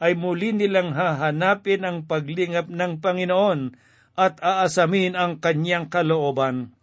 ay 0.00 0.12
muli 0.16 0.52
nilang 0.56 0.96
hahanapin 0.96 1.84
ang 1.84 2.08
paglingap 2.08 2.68
ng 2.68 3.00
Panginoon 3.00 3.76
at 4.16 4.40
aasamin 4.40 5.16
ang 5.16 5.40
kanyang 5.40 5.88
kalooban. 5.88 6.76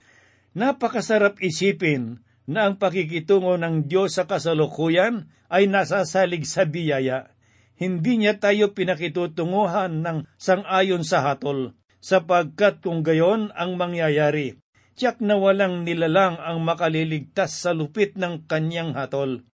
Napakasarap 0.58 1.38
isipin 1.42 2.26
na 2.48 2.72
ang 2.72 2.80
pakikitungo 2.80 3.60
ng 3.60 3.92
Diyos 3.92 4.16
sa 4.16 4.24
kasalukuyan 4.24 5.28
ay 5.52 5.68
nasasalig 5.68 6.48
sa 6.48 6.64
biyaya. 6.64 7.36
Hindi 7.78 8.24
niya 8.24 8.40
tayo 8.42 8.74
pinakitutunguhan 8.74 10.02
ng 10.02 10.26
sangayon 10.40 11.06
sa 11.06 11.22
hatol, 11.22 11.78
sapagkat 12.02 12.82
kung 12.82 13.06
gayon 13.06 13.54
ang 13.54 13.78
mangyayari, 13.78 14.58
tiyak 14.98 15.22
na 15.22 15.38
walang 15.38 15.86
nilalang 15.86 16.42
ang 16.42 16.66
makaliligtas 16.66 17.54
sa 17.54 17.78
lupit 17.78 18.18
ng 18.18 18.50
kanyang 18.50 18.98
hatol. 18.98 19.46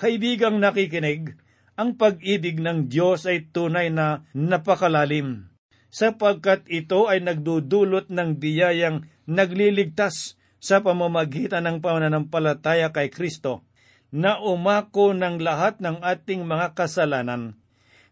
Kaibigang 0.00 0.56
nakikinig, 0.56 1.36
ang 1.76 2.00
pag-ibig 2.00 2.64
ng 2.64 2.88
Diyos 2.88 3.28
ay 3.28 3.52
tunay 3.52 3.92
na 3.92 4.24
napakalalim, 4.32 5.52
sapagkat 5.92 6.64
ito 6.72 7.12
ay 7.12 7.20
nagdudulot 7.20 8.08
ng 8.08 8.40
biyayang 8.40 9.04
nagliligtas 9.28 10.39
sa 10.60 10.84
pamamagitan 10.84 11.64
ng 11.64 11.80
pananampalataya 11.80 12.92
kay 12.92 13.08
Kristo 13.08 13.64
na 14.12 14.38
umako 14.38 15.16
ng 15.16 15.40
lahat 15.40 15.80
ng 15.80 16.04
ating 16.04 16.44
mga 16.44 16.76
kasalanan. 16.76 17.56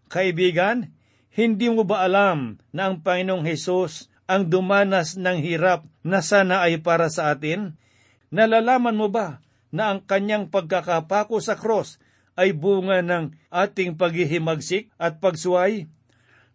Kaibigan, 0.09 0.91
hindi 1.37 1.69
mo 1.69 1.85
ba 1.85 2.03
alam 2.09 2.59
na 2.73 2.91
ang 2.91 3.05
Panginoong 3.05 3.45
Hesus 3.45 4.09
ang 4.25 4.49
dumanas 4.49 5.21
ng 5.21 5.39
hirap 5.45 5.85
na 6.01 6.25
sana 6.25 6.65
ay 6.65 6.81
para 6.81 7.13
sa 7.13 7.31
atin? 7.31 7.77
Nalalaman 8.33 8.97
mo 8.97 9.13
ba 9.13 9.45
na 9.69 9.93
ang 9.93 10.01
kanyang 10.01 10.49
pagkakapako 10.49 11.45
sa 11.45 11.57
cross 11.57 12.01
ay 12.39 12.57
bunga 12.57 13.05
ng 13.05 13.37
ating 13.53 14.01
paghihimagsik 14.01 14.89
at 14.97 15.21
pagsuway? 15.21 15.89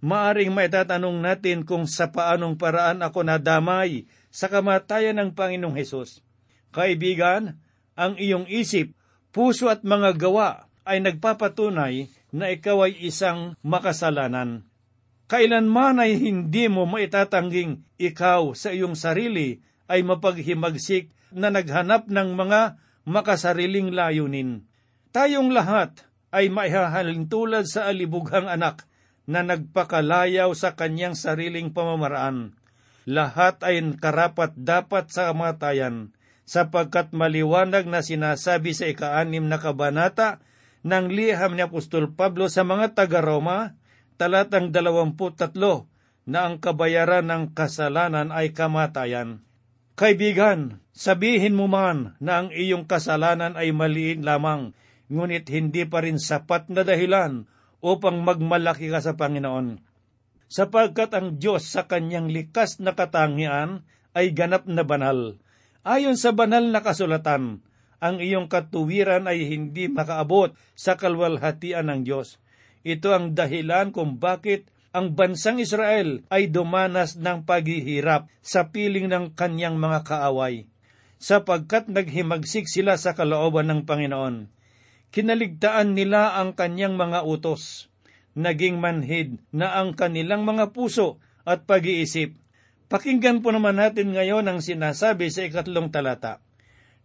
Maaring 0.04 0.52
maitatanong 0.52 1.24
natin 1.24 1.64
kung 1.64 1.88
sa 1.88 2.12
paanong 2.12 2.60
paraan 2.60 3.00
ako 3.06 3.24
nadamay 3.24 4.04
sa 4.34 4.50
kamatayan 4.50 5.22
ng 5.22 5.38
Panginoong 5.38 5.78
Hesus. 5.78 6.26
Kaibigan, 6.74 7.62
ang 7.94 8.18
iyong 8.18 8.50
isip, 8.50 8.98
puso 9.30 9.70
at 9.70 9.86
mga 9.86 10.18
gawa 10.18 10.66
ay 10.90 11.06
nagpapatunay 11.06 12.10
na 12.34 12.50
ikaw 12.50 12.90
ay 12.90 12.98
isang 13.06 13.54
makasalanan. 13.62 14.66
Kailanman 15.30 16.02
ay 16.02 16.18
hindi 16.18 16.66
mo 16.66 16.90
maitatangging 16.90 17.86
ikaw 18.02 18.58
sa 18.58 18.74
iyong 18.74 18.98
sarili 18.98 19.62
ay 19.86 20.02
mapaghimagsik 20.02 21.14
na 21.30 21.54
naghanap 21.54 22.10
ng 22.10 22.34
mga 22.34 22.82
makasariling 23.06 23.94
layunin. 23.94 24.66
Tayong 25.14 25.54
lahat 25.54 26.10
ay 26.34 26.50
maihahalin 26.50 27.30
tulad 27.30 27.70
sa 27.70 27.86
alibughang 27.86 28.50
anak 28.50 28.90
na 29.30 29.46
nagpakalayaw 29.46 30.50
sa 30.58 30.74
kanyang 30.74 31.14
sariling 31.14 31.70
pamamaraan 31.70 32.58
lahat 33.04 33.60
ay 33.64 33.84
karapat 34.00 34.56
dapat 34.56 35.12
sa 35.12 35.32
kamatayan, 35.32 36.16
sapagkat 36.44 37.12
maliwanag 37.12 37.88
na 37.88 38.04
sinasabi 38.04 38.76
sa 38.76 38.88
ikaanim 38.88 39.48
na 39.48 39.60
kabanata 39.60 40.44
ng 40.84 41.08
liham 41.12 41.56
ni 41.56 41.64
Apostol 41.64 42.12
Pablo 42.12 42.52
sa 42.52 42.68
mga 42.68 42.96
taga-Roma, 42.96 43.76
talatang 44.20 44.72
dalawamput 44.72 45.40
tatlo, 45.40 45.88
na 46.24 46.48
ang 46.48 46.60
kabayaran 46.60 47.28
ng 47.28 47.44
kasalanan 47.52 48.32
ay 48.32 48.56
kamatayan. 48.56 49.44
Kaibigan, 50.00 50.80
sabihin 50.96 51.54
mo 51.54 51.68
man 51.68 52.16
na 52.24 52.44
ang 52.44 52.50
iyong 52.50 52.88
kasalanan 52.88 53.60
ay 53.60 53.76
maliit 53.76 54.24
lamang, 54.24 54.72
ngunit 55.12 55.52
hindi 55.52 55.84
pa 55.84 56.00
rin 56.00 56.18
sapat 56.18 56.72
na 56.72 56.88
dahilan 56.88 57.46
upang 57.84 58.24
magmalaki 58.24 58.88
ka 58.88 59.04
sa 59.04 59.20
Panginoon 59.20 59.93
sapagkat 60.54 61.10
ang 61.18 61.42
Diyos 61.42 61.66
sa 61.66 61.90
kanyang 61.90 62.30
likas 62.30 62.78
na 62.78 62.94
katangian 62.94 63.82
ay 64.14 64.38
ganap 64.38 64.70
na 64.70 64.86
banal. 64.86 65.42
Ayon 65.82 66.14
sa 66.14 66.30
banal 66.30 66.70
na 66.70 66.86
kasulatan, 66.86 67.66
ang 67.98 68.16
iyong 68.22 68.54
katuwiran 68.54 69.26
ay 69.26 69.50
hindi 69.50 69.90
makaabot 69.90 70.54
sa 70.78 70.94
kalwalhatian 70.94 71.90
ng 71.90 72.06
Diyos. 72.06 72.38
Ito 72.86 73.18
ang 73.18 73.34
dahilan 73.34 73.90
kung 73.90 74.22
bakit 74.22 74.70
ang 74.94 75.18
bansang 75.18 75.58
Israel 75.58 76.22
ay 76.30 76.54
dumanas 76.54 77.18
ng 77.18 77.50
paghihirap 77.50 78.30
sa 78.46 78.70
piling 78.70 79.10
ng 79.10 79.34
kanyang 79.34 79.82
mga 79.82 80.06
kaaway, 80.06 80.70
sapagkat 81.18 81.90
naghimagsik 81.90 82.70
sila 82.70 82.94
sa 83.02 83.18
kalooban 83.18 83.74
ng 83.74 83.90
Panginoon. 83.90 84.54
Kinaligtaan 85.10 85.98
nila 85.98 86.38
ang 86.38 86.54
kanyang 86.54 86.94
mga 86.94 87.26
utos 87.26 87.90
naging 88.34 88.82
manhid 88.82 89.42
na 89.54 89.78
ang 89.78 89.94
kanilang 89.94 90.46
mga 90.46 90.74
puso 90.74 91.22
at 91.46 91.66
pag-iisip. 91.70 92.34
Pakinggan 92.90 93.42
po 93.42 93.50
naman 93.50 93.82
natin 93.82 94.14
ngayon 94.14 94.46
ang 94.46 94.60
sinasabi 94.62 95.34
sa 95.34 95.46
ikatlong 95.46 95.90
talata. 95.90 96.42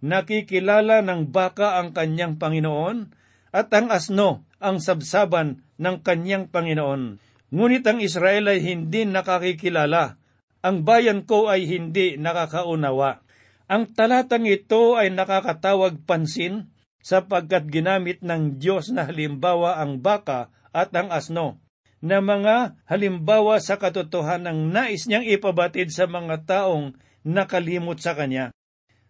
Nakikilala 0.05 1.01
ng 1.03 1.33
baka 1.33 1.81
ang 1.81 1.97
kanyang 1.97 2.37
Panginoon 2.37 3.11
at 3.51 3.73
ang 3.73 3.88
asno 3.88 4.45
ang 4.61 4.79
sabsaban 4.79 5.64
ng 5.81 5.97
kanyang 6.05 6.51
Panginoon. 6.53 7.19
Ngunit 7.49 7.85
ang 7.88 7.99
Israel 8.05 8.53
ay 8.53 8.61
hindi 8.61 9.09
nakakikilala. 9.09 10.21
Ang 10.61 10.85
bayan 10.85 11.25
ko 11.25 11.49
ay 11.49 11.64
hindi 11.64 12.21
nakakaunawa. 12.21 13.25
Ang 13.69 13.88
talatang 13.97 14.45
ito 14.45 14.99
ay 15.01 15.12
nakakatawag 15.12 16.05
pansin 16.05 16.69
sapagkat 17.01 17.71
ginamit 17.73 18.21
ng 18.21 18.61
Diyos 18.61 18.93
na 18.93 19.09
halimbawa 19.09 19.81
ang 19.81 20.03
baka 20.03 20.53
at 20.72 20.92
ang 20.94 21.12
asno, 21.12 21.61
na 21.98 22.22
mga 22.22 22.78
halimbawa 22.87 23.59
sa 23.59 23.74
katotohanan 23.74 24.70
nais 24.70 25.11
niyang 25.11 25.26
ipabatid 25.26 25.90
sa 25.90 26.07
mga 26.07 26.46
taong 26.46 26.94
nakalimot 27.26 27.98
sa 27.98 28.14
Kanya. 28.14 28.54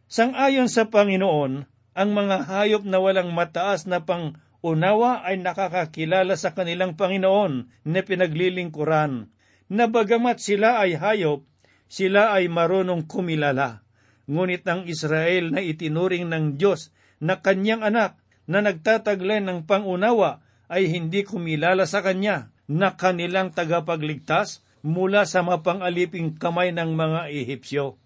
Sangayon 0.08 0.72
sa 0.72 0.88
Panginoon, 0.88 1.68
ang 1.92 2.10
mga 2.16 2.48
hayop 2.48 2.82
na 2.88 2.96
walang 2.96 3.34
mataas 3.36 3.84
na 3.84 4.00
pang-unawa 4.00 5.20
ay 5.26 5.36
nakakakilala 5.36 6.32
sa 6.38 6.56
kanilang 6.56 6.96
Panginoon 6.96 7.68
na 7.84 8.00
pinaglilingkuran, 8.00 9.28
na 9.68 9.84
bagamat 9.84 10.40
sila 10.40 10.80
ay 10.80 10.96
hayop, 10.96 11.44
sila 11.92 12.32
ay 12.32 12.48
marunong 12.48 13.04
kumilala. 13.04 13.84
Ngunit 14.28 14.64
ang 14.64 14.88
Israel 14.88 15.52
na 15.52 15.60
itinuring 15.60 16.28
ng 16.28 16.60
Diyos 16.60 16.92
na 17.20 17.40
kanyang 17.40 17.84
anak 17.84 18.20
na 18.48 18.64
nagtataglay 18.64 19.44
ng 19.44 19.68
pangunawa 19.68 20.40
ay 20.68 20.88
hindi 20.92 21.24
kumilala 21.24 21.88
sa 21.88 22.04
kanya 22.04 22.52
na 22.68 22.94
kanilang 22.94 23.50
tagapagligtas 23.56 24.60
mula 24.84 25.24
sa 25.24 25.40
mapangaliping 25.40 26.36
kamay 26.36 26.70
ng 26.70 26.94
mga 26.94 27.20
Ehipsyo. 27.32 27.96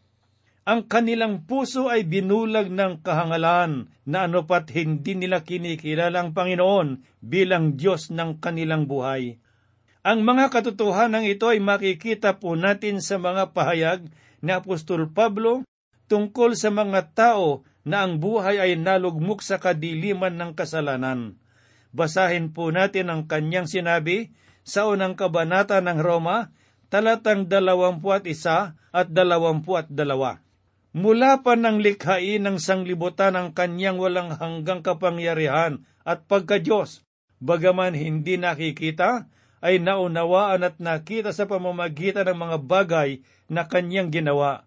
Ang 0.63 0.87
kanilang 0.87 1.43
puso 1.43 1.91
ay 1.91 2.07
binulag 2.07 2.71
ng 2.71 3.03
kahangalan 3.03 3.91
na 4.07 4.31
anupat 4.31 4.71
hindi 4.71 5.19
nila 5.19 5.43
kinikilala 5.43 6.23
ang 6.23 6.31
Panginoon 6.31 7.03
bilang 7.19 7.75
Diyos 7.75 8.15
ng 8.15 8.39
kanilang 8.39 8.87
buhay. 8.87 9.43
Ang 10.07 10.23
mga 10.23 10.55
katotohanan 10.55 11.27
ito 11.27 11.51
ay 11.51 11.59
makikita 11.59 12.39
po 12.39 12.55
natin 12.55 13.03
sa 13.03 13.19
mga 13.19 13.51
pahayag 13.51 14.07
ni 14.39 14.51
Apostol 14.55 15.11
Pablo 15.11 15.67
tungkol 16.07 16.55
sa 16.55 16.71
mga 16.71 17.11
tao 17.11 17.67
na 17.83 18.07
ang 18.07 18.23
buhay 18.23 18.63
ay 18.63 18.79
nalugmok 18.79 19.43
sa 19.43 19.59
kadiliman 19.59 20.39
ng 20.39 20.55
kasalanan. 20.55 21.42
Basahin 21.93 22.57
po 22.57 22.73
natin 22.73 23.13
ang 23.13 23.29
kanyang 23.29 23.69
sinabi 23.69 24.33
sa 24.65 24.89
unang 24.89 25.13
kabanata 25.13 25.77
ng 25.85 26.01
Roma, 26.01 26.49
talatang 26.89 27.49
dalawampuat 27.49 28.25
isa 28.25 28.81
at 28.93 29.13
dalawampuat 29.13 29.93
dalawa. 29.93 30.41
Mula 30.93 31.41
pa 31.41 31.57
ng 31.57 31.81
likhain 31.81 32.45
ng 32.45 32.61
sanglibutan 32.61 33.37
ang 33.37 33.53
kanyang 33.53 33.97
walang 34.01 34.37
hanggang 34.37 34.85
kapangyarihan 34.85 35.85
at 36.05 36.29
pagka-Diyos, 36.29 37.05
bagaman 37.41 37.97
hindi 37.97 38.37
nakikita, 38.37 39.29
ay 39.63 39.79
naunawaan 39.79 40.67
at 40.67 40.77
nakita 40.83 41.31
sa 41.31 41.47
pamamagitan 41.47 42.27
ng 42.29 42.39
mga 42.39 42.57
bagay 42.67 43.11
na 43.47 43.69
kanyang 43.71 44.11
ginawa, 44.11 44.67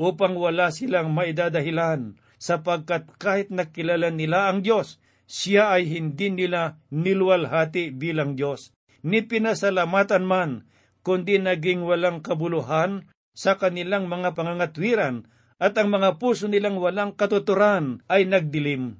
upang 0.00 0.38
wala 0.38 0.72
silang 0.72 1.12
maidadahilan, 1.12 2.16
sapagkat 2.40 3.04
kahit 3.20 3.52
nakilala 3.52 4.08
nila 4.08 4.48
ang 4.48 4.64
Diyos, 4.64 4.99
siya 5.30 5.78
ay 5.78 5.86
hindi 5.86 6.34
nila 6.34 6.82
nilwalhati 6.90 7.94
bilang 7.94 8.34
Diyos, 8.34 8.74
ni 9.06 9.22
pinasalamatan 9.22 10.26
man, 10.26 10.66
kundi 11.06 11.38
naging 11.38 11.86
walang 11.86 12.18
kabuluhan 12.18 13.06
sa 13.30 13.54
kanilang 13.54 14.10
mga 14.10 14.34
pangangatwiran 14.34 15.30
at 15.62 15.78
ang 15.78 15.94
mga 15.94 16.18
puso 16.18 16.50
nilang 16.50 16.82
walang 16.82 17.14
katuturan 17.14 18.02
ay 18.10 18.26
nagdilim. 18.26 18.98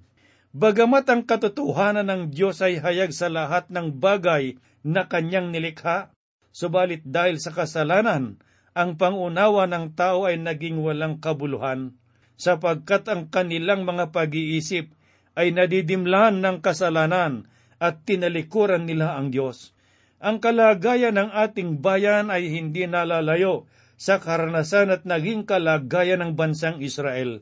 Bagamat 0.54 1.10
ang 1.10 1.22
katotohanan 1.26 2.06
ng 2.06 2.22
Diyos 2.30 2.62
ay 2.62 2.78
hayag 2.78 3.10
sa 3.10 3.26
lahat 3.26 3.66
ng 3.74 3.98
bagay 3.98 4.54
na 4.86 5.10
kanyang 5.10 5.50
nilikha, 5.50 6.14
subalit 6.54 7.02
dahil 7.02 7.42
sa 7.42 7.50
kasalanan, 7.50 8.38
ang 8.70 8.94
pangunawa 8.94 9.66
ng 9.66 9.98
tao 9.98 10.30
ay 10.30 10.38
naging 10.38 10.78
walang 10.78 11.18
kabuluhan, 11.18 11.98
sapagkat 12.38 13.02
ang 13.10 13.26
kanilang 13.26 13.82
mga 13.82 14.14
pag-iisip 14.14 14.94
ay 15.38 15.54
nadidimlan 15.54 16.42
ng 16.42 16.58
kasalanan 16.62 17.46
at 17.80 18.02
tinalikuran 18.04 18.84
nila 18.84 19.16
ang 19.16 19.32
Diyos. 19.32 19.72
Ang 20.20 20.36
kalagayan 20.42 21.16
ng 21.16 21.30
ating 21.32 21.80
bayan 21.80 22.28
ay 22.28 22.52
hindi 22.52 22.84
nalalayo 22.84 23.64
sa 23.96 24.20
karanasan 24.20 24.92
at 24.92 25.02
naging 25.08 25.48
kalagayan 25.48 26.20
ng 26.20 26.32
bansang 26.36 26.84
Israel. 26.84 27.40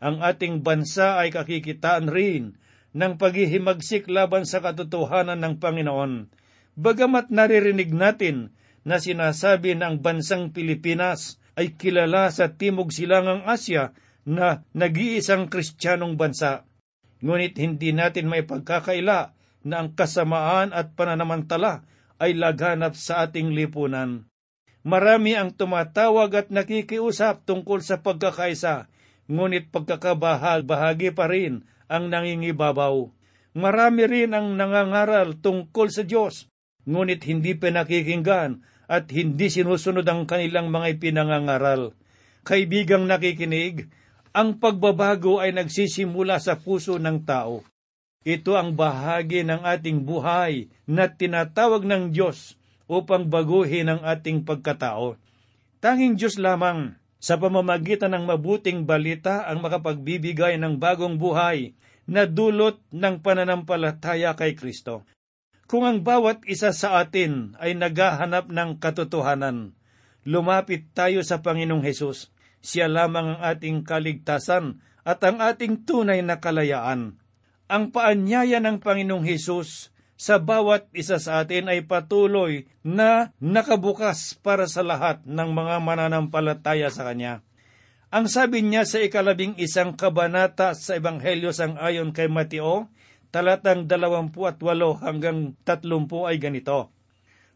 Ang 0.00 0.20
ating 0.20 0.64
bansa 0.64 1.20
ay 1.20 1.32
kakikitaan 1.32 2.08
rin 2.08 2.56
ng 2.94 3.16
paghihimagsik 3.20 4.08
laban 4.08 4.48
sa 4.48 4.64
katotohanan 4.64 5.40
ng 5.40 5.54
Panginoon. 5.60 6.12
Bagamat 6.76 7.28
naririnig 7.32 7.92
natin 7.92 8.52
na 8.84 9.00
sinasabi 9.00 9.74
na 9.74 9.92
ang 9.92 10.04
bansang 10.04 10.52
Pilipinas 10.52 11.40
ay 11.56 11.74
kilala 11.74 12.28
sa 12.28 12.52
Timog 12.52 12.92
Silangang 12.92 13.42
Asya 13.48 13.96
na 14.28 14.64
nag-iisang 14.76 15.48
kristyanong 15.48 16.16
bansa. 16.20 16.68
Ngunit 17.24 17.56
hindi 17.56 17.96
natin 17.96 18.28
may 18.28 18.44
pagkakaila 18.44 19.32
na 19.64 19.74
ang 19.80 19.96
kasamaan 19.96 20.76
at 20.76 20.92
pananamantala 20.92 21.88
ay 22.20 22.36
laganap 22.36 22.92
sa 23.00 23.24
ating 23.24 23.56
lipunan. 23.56 24.28
Marami 24.84 25.32
ang 25.32 25.56
tumatawag 25.56 26.30
at 26.36 26.48
nakikiusap 26.52 27.48
tungkol 27.48 27.80
sa 27.80 28.04
pagkakaisa, 28.04 28.92
ngunit 29.32 29.72
pagkakabahagi 29.72 31.16
pa 31.16 31.24
rin 31.32 31.64
ang 31.88 32.12
nangingibabaw. 32.12 33.08
Marami 33.56 34.02
rin 34.04 34.36
ang 34.36 34.52
nangangaral 34.60 35.40
tungkol 35.40 35.88
sa 35.88 36.04
Diyos, 36.04 36.52
ngunit 36.84 37.24
hindi 37.24 37.56
pinakikinggan 37.56 38.60
at 38.84 39.08
hindi 39.08 39.48
sinusunod 39.48 40.04
ang 40.04 40.28
kanilang 40.28 40.68
mga 40.68 41.00
ipinangangaral. 41.00 41.96
Kaibigang 42.44 43.08
nakikinig, 43.08 43.88
ang 44.34 44.58
pagbabago 44.58 45.38
ay 45.38 45.54
nagsisimula 45.54 46.42
sa 46.42 46.58
puso 46.58 46.98
ng 46.98 47.22
tao. 47.22 47.62
Ito 48.26 48.58
ang 48.58 48.74
bahagi 48.74 49.46
ng 49.46 49.62
ating 49.62 50.02
buhay 50.02 50.66
na 50.90 51.06
tinatawag 51.06 51.86
ng 51.86 52.10
Diyos 52.10 52.58
upang 52.90 53.30
baguhin 53.30 53.94
ang 53.94 54.02
ating 54.02 54.42
pagkatao. 54.42 55.14
Tanging 55.78 56.18
Diyos 56.18 56.34
lamang 56.42 56.98
sa 57.22 57.38
pamamagitan 57.38 58.10
ng 58.10 58.26
mabuting 58.26 58.82
balita 58.82 59.46
ang 59.46 59.62
makapagbibigay 59.62 60.58
ng 60.58 60.82
bagong 60.82 61.14
buhay 61.14 61.78
na 62.10 62.26
dulot 62.26 62.82
ng 62.90 63.22
pananampalataya 63.22 64.34
kay 64.34 64.58
Kristo. 64.58 65.06
Kung 65.70 65.86
ang 65.86 66.02
bawat 66.02 66.42
isa 66.44 66.74
sa 66.74 67.00
atin 67.00 67.54
ay 67.62 67.78
naghahanap 67.78 68.50
ng 68.50 68.82
katotohanan, 68.82 69.78
lumapit 70.26 70.90
tayo 70.92 71.22
sa 71.22 71.40
Panginoong 71.40 71.86
Hesus. 71.86 72.33
Siya 72.64 72.88
lamang 72.88 73.36
ang 73.36 73.40
ating 73.44 73.84
kaligtasan 73.84 74.80
at 75.04 75.20
ang 75.20 75.44
ating 75.44 75.84
tunay 75.84 76.24
na 76.24 76.40
kalayaan. 76.40 77.20
Ang 77.68 77.92
paanyaya 77.92 78.56
ng 78.64 78.80
Panginoong 78.80 79.28
Hesus 79.28 79.92
sa 80.16 80.40
bawat 80.40 80.88
isa 80.96 81.20
sa 81.20 81.44
atin 81.44 81.68
ay 81.68 81.84
patuloy 81.84 82.64
na 82.80 83.36
nakabukas 83.36 84.32
para 84.40 84.64
sa 84.64 84.80
lahat 84.80 85.20
ng 85.28 85.50
mga 85.52 85.76
mananampalataya 85.84 86.88
sa 86.88 87.04
Kanya. 87.04 87.44
Ang 88.14 88.32
sabi 88.32 88.64
niya 88.64 88.88
sa 88.88 89.02
ikalabing 89.02 89.60
isang 89.60 89.92
kabanata 89.92 90.72
sa 90.72 90.96
Ebanghelyo 90.96 91.52
sang 91.52 91.76
ayon 91.76 92.16
kay 92.16 92.32
Mateo, 92.32 92.88
talatang 93.34 93.90
dalawampu 93.90 94.46
at 94.48 94.56
walo 94.62 94.96
hanggang 95.02 95.58
tatlumpu 95.66 96.24
ay 96.24 96.40
ganito. 96.40 96.94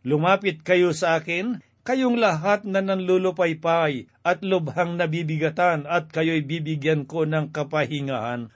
Lumapit 0.03 0.67
kayo 0.67 0.91
sa 0.91 1.15
akin, 1.17 1.63
kayong 1.89 2.21
lahat 2.21 2.69
na 2.69 2.85
nanlulupaypay 2.85 4.13
at 4.21 4.45
lubhang 4.45 5.01
nabibigatan 5.01 5.89
at 5.89 6.13
kayo'y 6.13 6.45
bibigyan 6.45 7.09
ko 7.09 7.25
ng 7.25 7.49
kapahingahan 7.49 8.53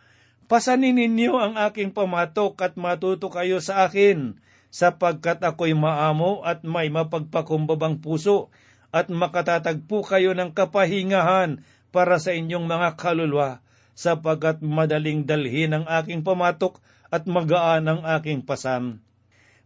Pasanin 0.53 1.01
ninyo 1.01 1.41
ang 1.41 1.55
aking 1.57 1.97
pamatok 1.97 2.61
at 2.61 2.77
matuto 2.77 3.33
kayo 3.33 3.57
sa 3.65 3.89
akin, 3.89 4.37
sapagkat 4.69 5.41
ako'y 5.41 5.73
maamo 5.73 6.45
at 6.45 6.61
may 6.61 6.93
mapagpakumbabang 6.93 8.05
puso, 8.05 8.53
at 8.93 9.09
makatatagpo 9.09 10.05
kayo 10.05 10.37
ng 10.37 10.53
kapahingahan 10.53 11.65
para 11.89 12.21
sa 12.21 12.37
inyong 12.37 12.69
mga 12.69 13.01
kaluluwa, 13.01 13.65
sapagkat 13.97 14.61
madaling 14.61 15.25
dalhin 15.25 15.73
ang 15.73 15.89
aking 15.89 16.21
pamatok 16.21 16.85
at 17.09 17.25
magaan 17.25 17.89
ang 17.89 18.05
aking 18.21 18.45
pasan. 18.45 19.01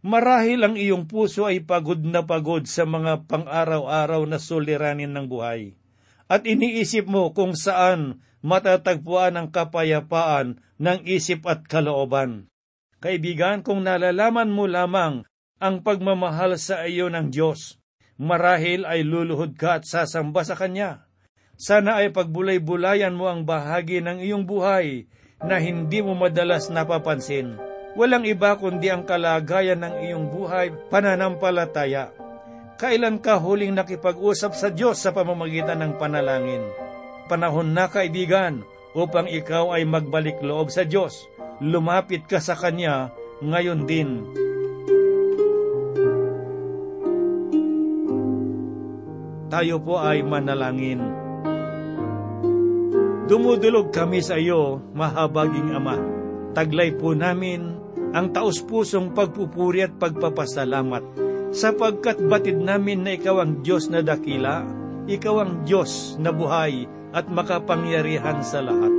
Marahil 0.05 0.61
ang 0.61 0.75
iyong 0.77 1.09
puso 1.09 1.49
ay 1.49 1.65
pagod 1.65 1.97
na 1.97 2.21
pagod 2.21 2.69
sa 2.69 2.85
mga 2.85 3.25
pang-araw-araw 3.25 4.29
na 4.29 4.37
suliranin 4.37 5.09
ng 5.09 5.25
buhay. 5.25 5.73
At 6.29 6.45
iniisip 6.45 7.09
mo 7.09 7.33
kung 7.33 7.57
saan 7.57 8.21
matatagpuan 8.45 9.33
ang 9.39 9.47
kapayapaan 9.49 10.61
ng 10.77 10.99
isip 11.09 11.49
at 11.49 11.65
kalooban. 11.65 12.45
Kaibigan, 13.01 13.65
kung 13.65 13.81
nalalaman 13.81 14.49
mo 14.49 14.69
lamang 14.69 15.25
ang 15.57 15.75
pagmamahal 15.81 16.57
sa 16.61 16.85
iyo 16.85 17.09
ng 17.09 17.33
Diyos, 17.33 17.81
marahil 18.21 18.85
ay 18.85 19.01
luluhod 19.01 19.57
ka 19.57 19.81
at 19.81 19.83
sasamba 19.89 20.45
sa 20.45 20.53
Kanya. 20.53 21.09
Sana 21.57 22.05
ay 22.05 22.13
pagbulay-bulayan 22.13 23.17
mo 23.17 23.25
ang 23.33 23.41
bahagi 23.41 24.01
ng 24.05 24.21
iyong 24.21 24.45
buhay 24.45 25.09
na 25.41 25.57
hindi 25.57 26.05
mo 26.05 26.13
madalas 26.13 26.69
napapansin. 26.69 27.57
Walang 27.97 28.29
iba 28.29 28.53
kundi 28.53 28.93
ang 28.93 29.09
kalagayan 29.09 29.81
ng 29.81 29.95
iyong 30.05 30.29
buhay 30.29 30.69
pananampalataya. 30.93 32.13
Kailan 32.77 33.17
ka 33.17 33.41
huling 33.41 33.73
nakipag-usap 33.73 34.53
sa 34.53 34.69
Diyos 34.69 35.01
sa 35.01 35.09
pamamagitan 35.09 35.81
ng 35.81 35.97
panalangin? 35.97 36.61
Panahon 37.25 37.73
na 37.73 37.89
kaibigan 37.89 38.61
upang 38.93 39.25
ikaw 39.25 39.73
ay 39.73 39.81
magbalik 39.89 40.37
loob 40.45 40.69
sa 40.69 40.85
Diyos. 40.85 41.25
Lumapit 41.57 42.29
ka 42.29 42.37
sa 42.37 42.53
Kanya 42.53 43.09
ngayon 43.41 43.89
din. 43.89 44.21
Tayo 49.49 49.81
po 49.81 49.97
ay 49.97 50.21
manalangin. 50.21 51.01
Dumudulog 53.25 53.89
kami 53.89 54.21
sa 54.21 54.37
iyo, 54.37 54.85
mahabaging 54.93 55.73
Ama. 55.73 55.97
Taglay 56.53 56.93
po 56.93 57.17
namin 57.17 57.86
ang 58.15 58.31
taus-pusong 58.31 59.11
pagpupuri 59.11 59.83
at 59.83 59.93
pagpapasalamat 59.99 61.03
sapagkat 61.51 62.19
batid 62.27 62.59
namin 62.59 63.03
na 63.03 63.15
ikaw 63.15 63.41
ang 63.43 63.63
Diyos 63.63 63.87
na 63.87 64.03
dakila, 64.03 64.63
ikaw 65.07 65.43
ang 65.43 65.63
Diyos 65.63 66.19
na 66.19 66.31
buhay 66.35 66.87
at 67.15 67.31
makapangyarihan 67.31 68.43
sa 68.43 68.59
lahat. 68.59 68.91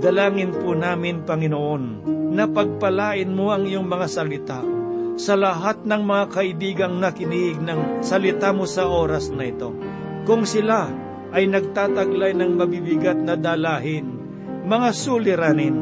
Dalangin 0.00 0.56
po 0.56 0.72
namin, 0.72 1.24
Panginoon, 1.28 1.84
na 2.32 2.48
pagpalain 2.48 3.28
mo 3.28 3.52
ang 3.52 3.68
iyong 3.68 3.84
mga 3.84 4.06
salita 4.08 4.60
sa 5.20 5.36
lahat 5.36 5.84
ng 5.84 6.02
mga 6.04 6.24
kaibigang 6.32 6.96
nakinig 6.96 7.60
ng 7.60 8.00
salita 8.00 8.56
mo 8.56 8.64
sa 8.64 8.88
oras 8.88 9.28
na 9.28 9.44
ito. 9.44 9.76
Kung 10.24 10.48
sila 10.48 10.88
ay 11.36 11.44
nagtataglay 11.44 12.32
ng 12.32 12.56
mabibigat 12.56 13.20
na 13.20 13.36
dalahin, 13.36 14.16
mga 14.64 14.88
suliranin, 14.96 15.76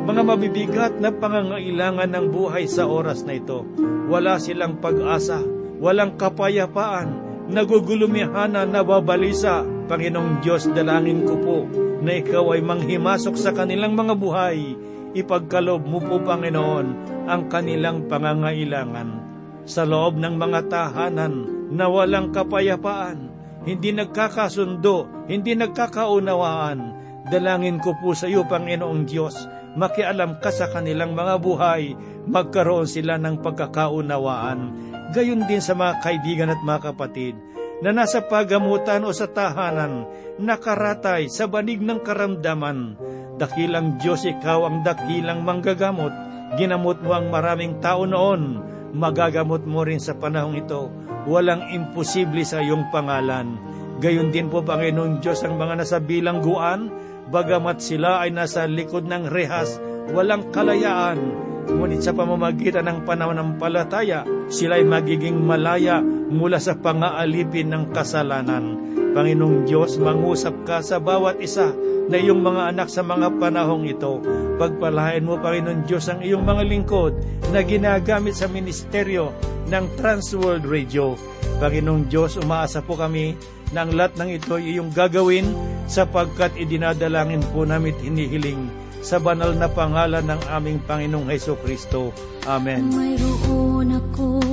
mga 0.00 0.22
mabibigat 0.24 0.94
na 0.96 1.12
pangangailangan 1.12 2.08
ng 2.08 2.26
buhay 2.32 2.64
sa 2.64 2.88
oras 2.88 3.22
na 3.28 3.36
ito, 3.36 3.68
wala 4.08 4.40
silang 4.40 4.80
pag-asa, 4.80 5.44
walang 5.76 6.16
kapayapaan, 6.16 7.30
nagugulumihana, 7.50 8.64
nababalisa. 8.64 9.66
Panginoong 9.90 10.38
Diyos, 10.38 10.70
dalangin 10.70 11.26
ko 11.26 11.34
po 11.42 11.58
na 12.00 12.22
ikaw 12.22 12.54
ay 12.54 12.62
manghimasok 12.62 13.34
sa 13.34 13.50
kanilang 13.50 13.98
mga 13.98 14.14
buhay. 14.14 14.78
Ipagkalob 15.18 15.82
mo 15.82 15.98
po, 15.98 16.22
Panginoon, 16.22 16.86
ang 17.26 17.42
kanilang 17.50 18.06
pangangailangan. 18.06 19.28
Sa 19.66 19.82
loob 19.82 20.16
ng 20.16 20.38
mga 20.38 20.70
tahanan 20.70 21.34
na 21.74 21.90
walang 21.90 22.30
kapayapaan, 22.30 23.30
hindi 23.66 23.92
nagkakasundo, 23.92 25.26
hindi 25.28 25.52
nagkakaunawaan, 25.58 26.80
dalangin 27.28 27.82
ko 27.82 27.92
po 27.98 28.14
sa 28.14 28.30
iyo, 28.30 28.46
Panginoong 28.46 29.02
Diyos, 29.04 29.36
makialam 29.78 30.38
ka 30.42 30.50
sa 30.50 30.70
kanilang 30.70 31.14
mga 31.14 31.38
buhay, 31.42 31.94
magkaroon 32.26 32.86
sila 32.86 33.18
ng 33.18 33.42
pagkakaunawaan 33.42 34.90
gayon 35.10 35.42
din 35.46 35.58
sa 35.58 35.74
mga 35.74 35.98
kaibigan 36.00 36.54
at 36.54 36.60
mga 36.62 36.94
kapatid 36.94 37.34
na 37.80 37.90
nasa 37.90 38.20
pagamutan 38.22 39.02
o 39.08 39.10
sa 39.10 39.26
tahanan, 39.26 40.04
nakaratay 40.36 41.32
sa 41.32 41.48
banig 41.48 41.80
ng 41.80 42.04
karamdaman. 42.04 42.94
Dakilang 43.40 43.96
Diyos, 43.96 44.28
ikaw 44.28 44.68
ang 44.68 44.84
dakilang 44.84 45.40
manggagamot. 45.48 46.12
Ginamot 46.60 47.00
mo 47.00 47.16
ang 47.16 47.32
maraming 47.32 47.80
tao 47.80 48.04
noon. 48.04 48.60
Magagamot 48.92 49.64
mo 49.64 49.80
rin 49.80 49.96
sa 49.96 50.12
panahong 50.12 50.60
ito. 50.60 50.92
Walang 51.24 51.72
imposible 51.72 52.44
sa 52.44 52.60
iyong 52.60 52.92
pangalan. 52.92 53.56
Gayon 53.96 54.28
din 54.28 54.52
po, 54.52 54.60
Panginoon 54.60 55.24
Diyos, 55.24 55.40
ang 55.40 55.56
mga 55.56 55.80
nasa 55.80 56.04
bilangguan, 56.04 56.92
bagamat 57.30 57.78
sila 57.78 58.26
ay 58.26 58.34
nasa 58.34 58.66
likod 58.66 59.06
ng 59.06 59.30
rehas, 59.30 59.78
walang 60.10 60.50
kalayaan, 60.50 61.50
Ngunit 61.70 62.02
sa 62.02 62.10
pamamagitan 62.10 62.82
ng 62.90 62.98
pananampalataya, 63.06 64.26
sila 64.50 64.80
ay 64.80 64.84
magiging 64.86 65.38
malaya 65.38 66.02
mula 66.02 66.58
sa 66.58 66.74
pangaalipin 66.74 67.70
ng 67.70 67.84
kasalanan. 67.94 68.64
Panginoong 69.10 69.66
Diyos, 69.66 69.98
mangusap 69.98 70.54
ka 70.62 70.78
sa 70.80 71.02
bawat 71.02 71.42
isa 71.42 71.74
na 72.06 72.16
iyong 72.18 72.42
mga 72.42 72.74
anak 72.74 72.88
sa 72.90 73.02
mga 73.02 73.42
panahong 73.42 73.86
ito. 73.90 74.22
Pagpalain 74.58 75.26
mo, 75.26 75.38
Panginoon 75.38 75.86
Diyos, 75.86 76.06
ang 76.06 76.22
iyong 76.22 76.46
mga 76.46 76.62
lingkod 76.66 77.14
na 77.50 77.62
ginagamit 77.66 78.38
sa 78.38 78.46
ministeryo 78.46 79.34
ng 79.66 79.84
Transworld 79.98 80.62
Radio. 80.66 81.18
Panginoong 81.58 82.06
Diyos, 82.06 82.38
umaasa 82.38 82.82
po 82.82 82.94
kami 82.94 83.34
na 83.74 83.86
ang 83.86 83.94
lahat 83.94 84.14
ng 84.18 84.30
ito 84.34 84.54
iyong 84.58 84.90
gagawin 84.94 85.46
sapagkat 85.90 86.54
idinadalangin 86.58 87.42
po 87.50 87.66
namin 87.66 87.94
hinihiling 88.02 88.70
sa 89.00 89.18
banal 89.18 89.54
na 89.56 89.66
pangalan 89.66 90.22
ng 90.22 90.40
aming 90.54 90.78
Panginoong 90.86 91.30
Heso 91.30 91.56
Kristo. 91.58 92.14
Amen. 92.46 92.90
Mayroon 92.94 93.96
akong 93.96 94.49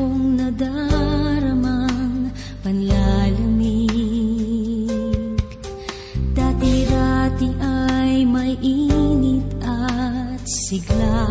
Dati-dati 7.37 7.53
ay 7.61 8.25
may 8.25 8.57
init 8.65 9.61
at 9.61 10.41
sigla. 10.41 11.21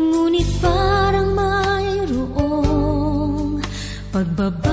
Ngunit 0.00 0.48
parang 0.64 1.36
mayroong 1.36 2.80
pagbabago 4.08 4.71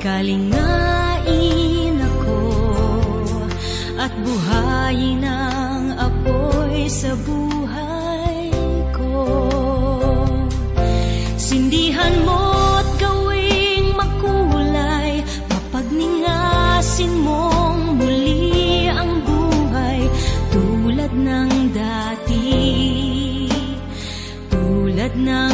kalingain 0.00 2.00
at 4.00 4.12
buhayin 4.24 5.20
ang 5.20 5.92
apoy 5.92 6.88
sa 6.88 7.12
buhay 7.20 8.48
ko. 8.96 9.28
Sindihan 11.36 12.24
mo't 12.24 12.88
gawing 12.96 13.92
makulay, 13.92 15.20
mapagningasin 15.52 17.12
mong 17.20 18.00
muli 18.00 18.88
ang 18.88 19.20
buhay 19.20 20.00
tulad 20.48 21.12
ng 21.12 21.52
dati, 21.76 22.48
tulad 24.48 25.12
ng 25.12 25.49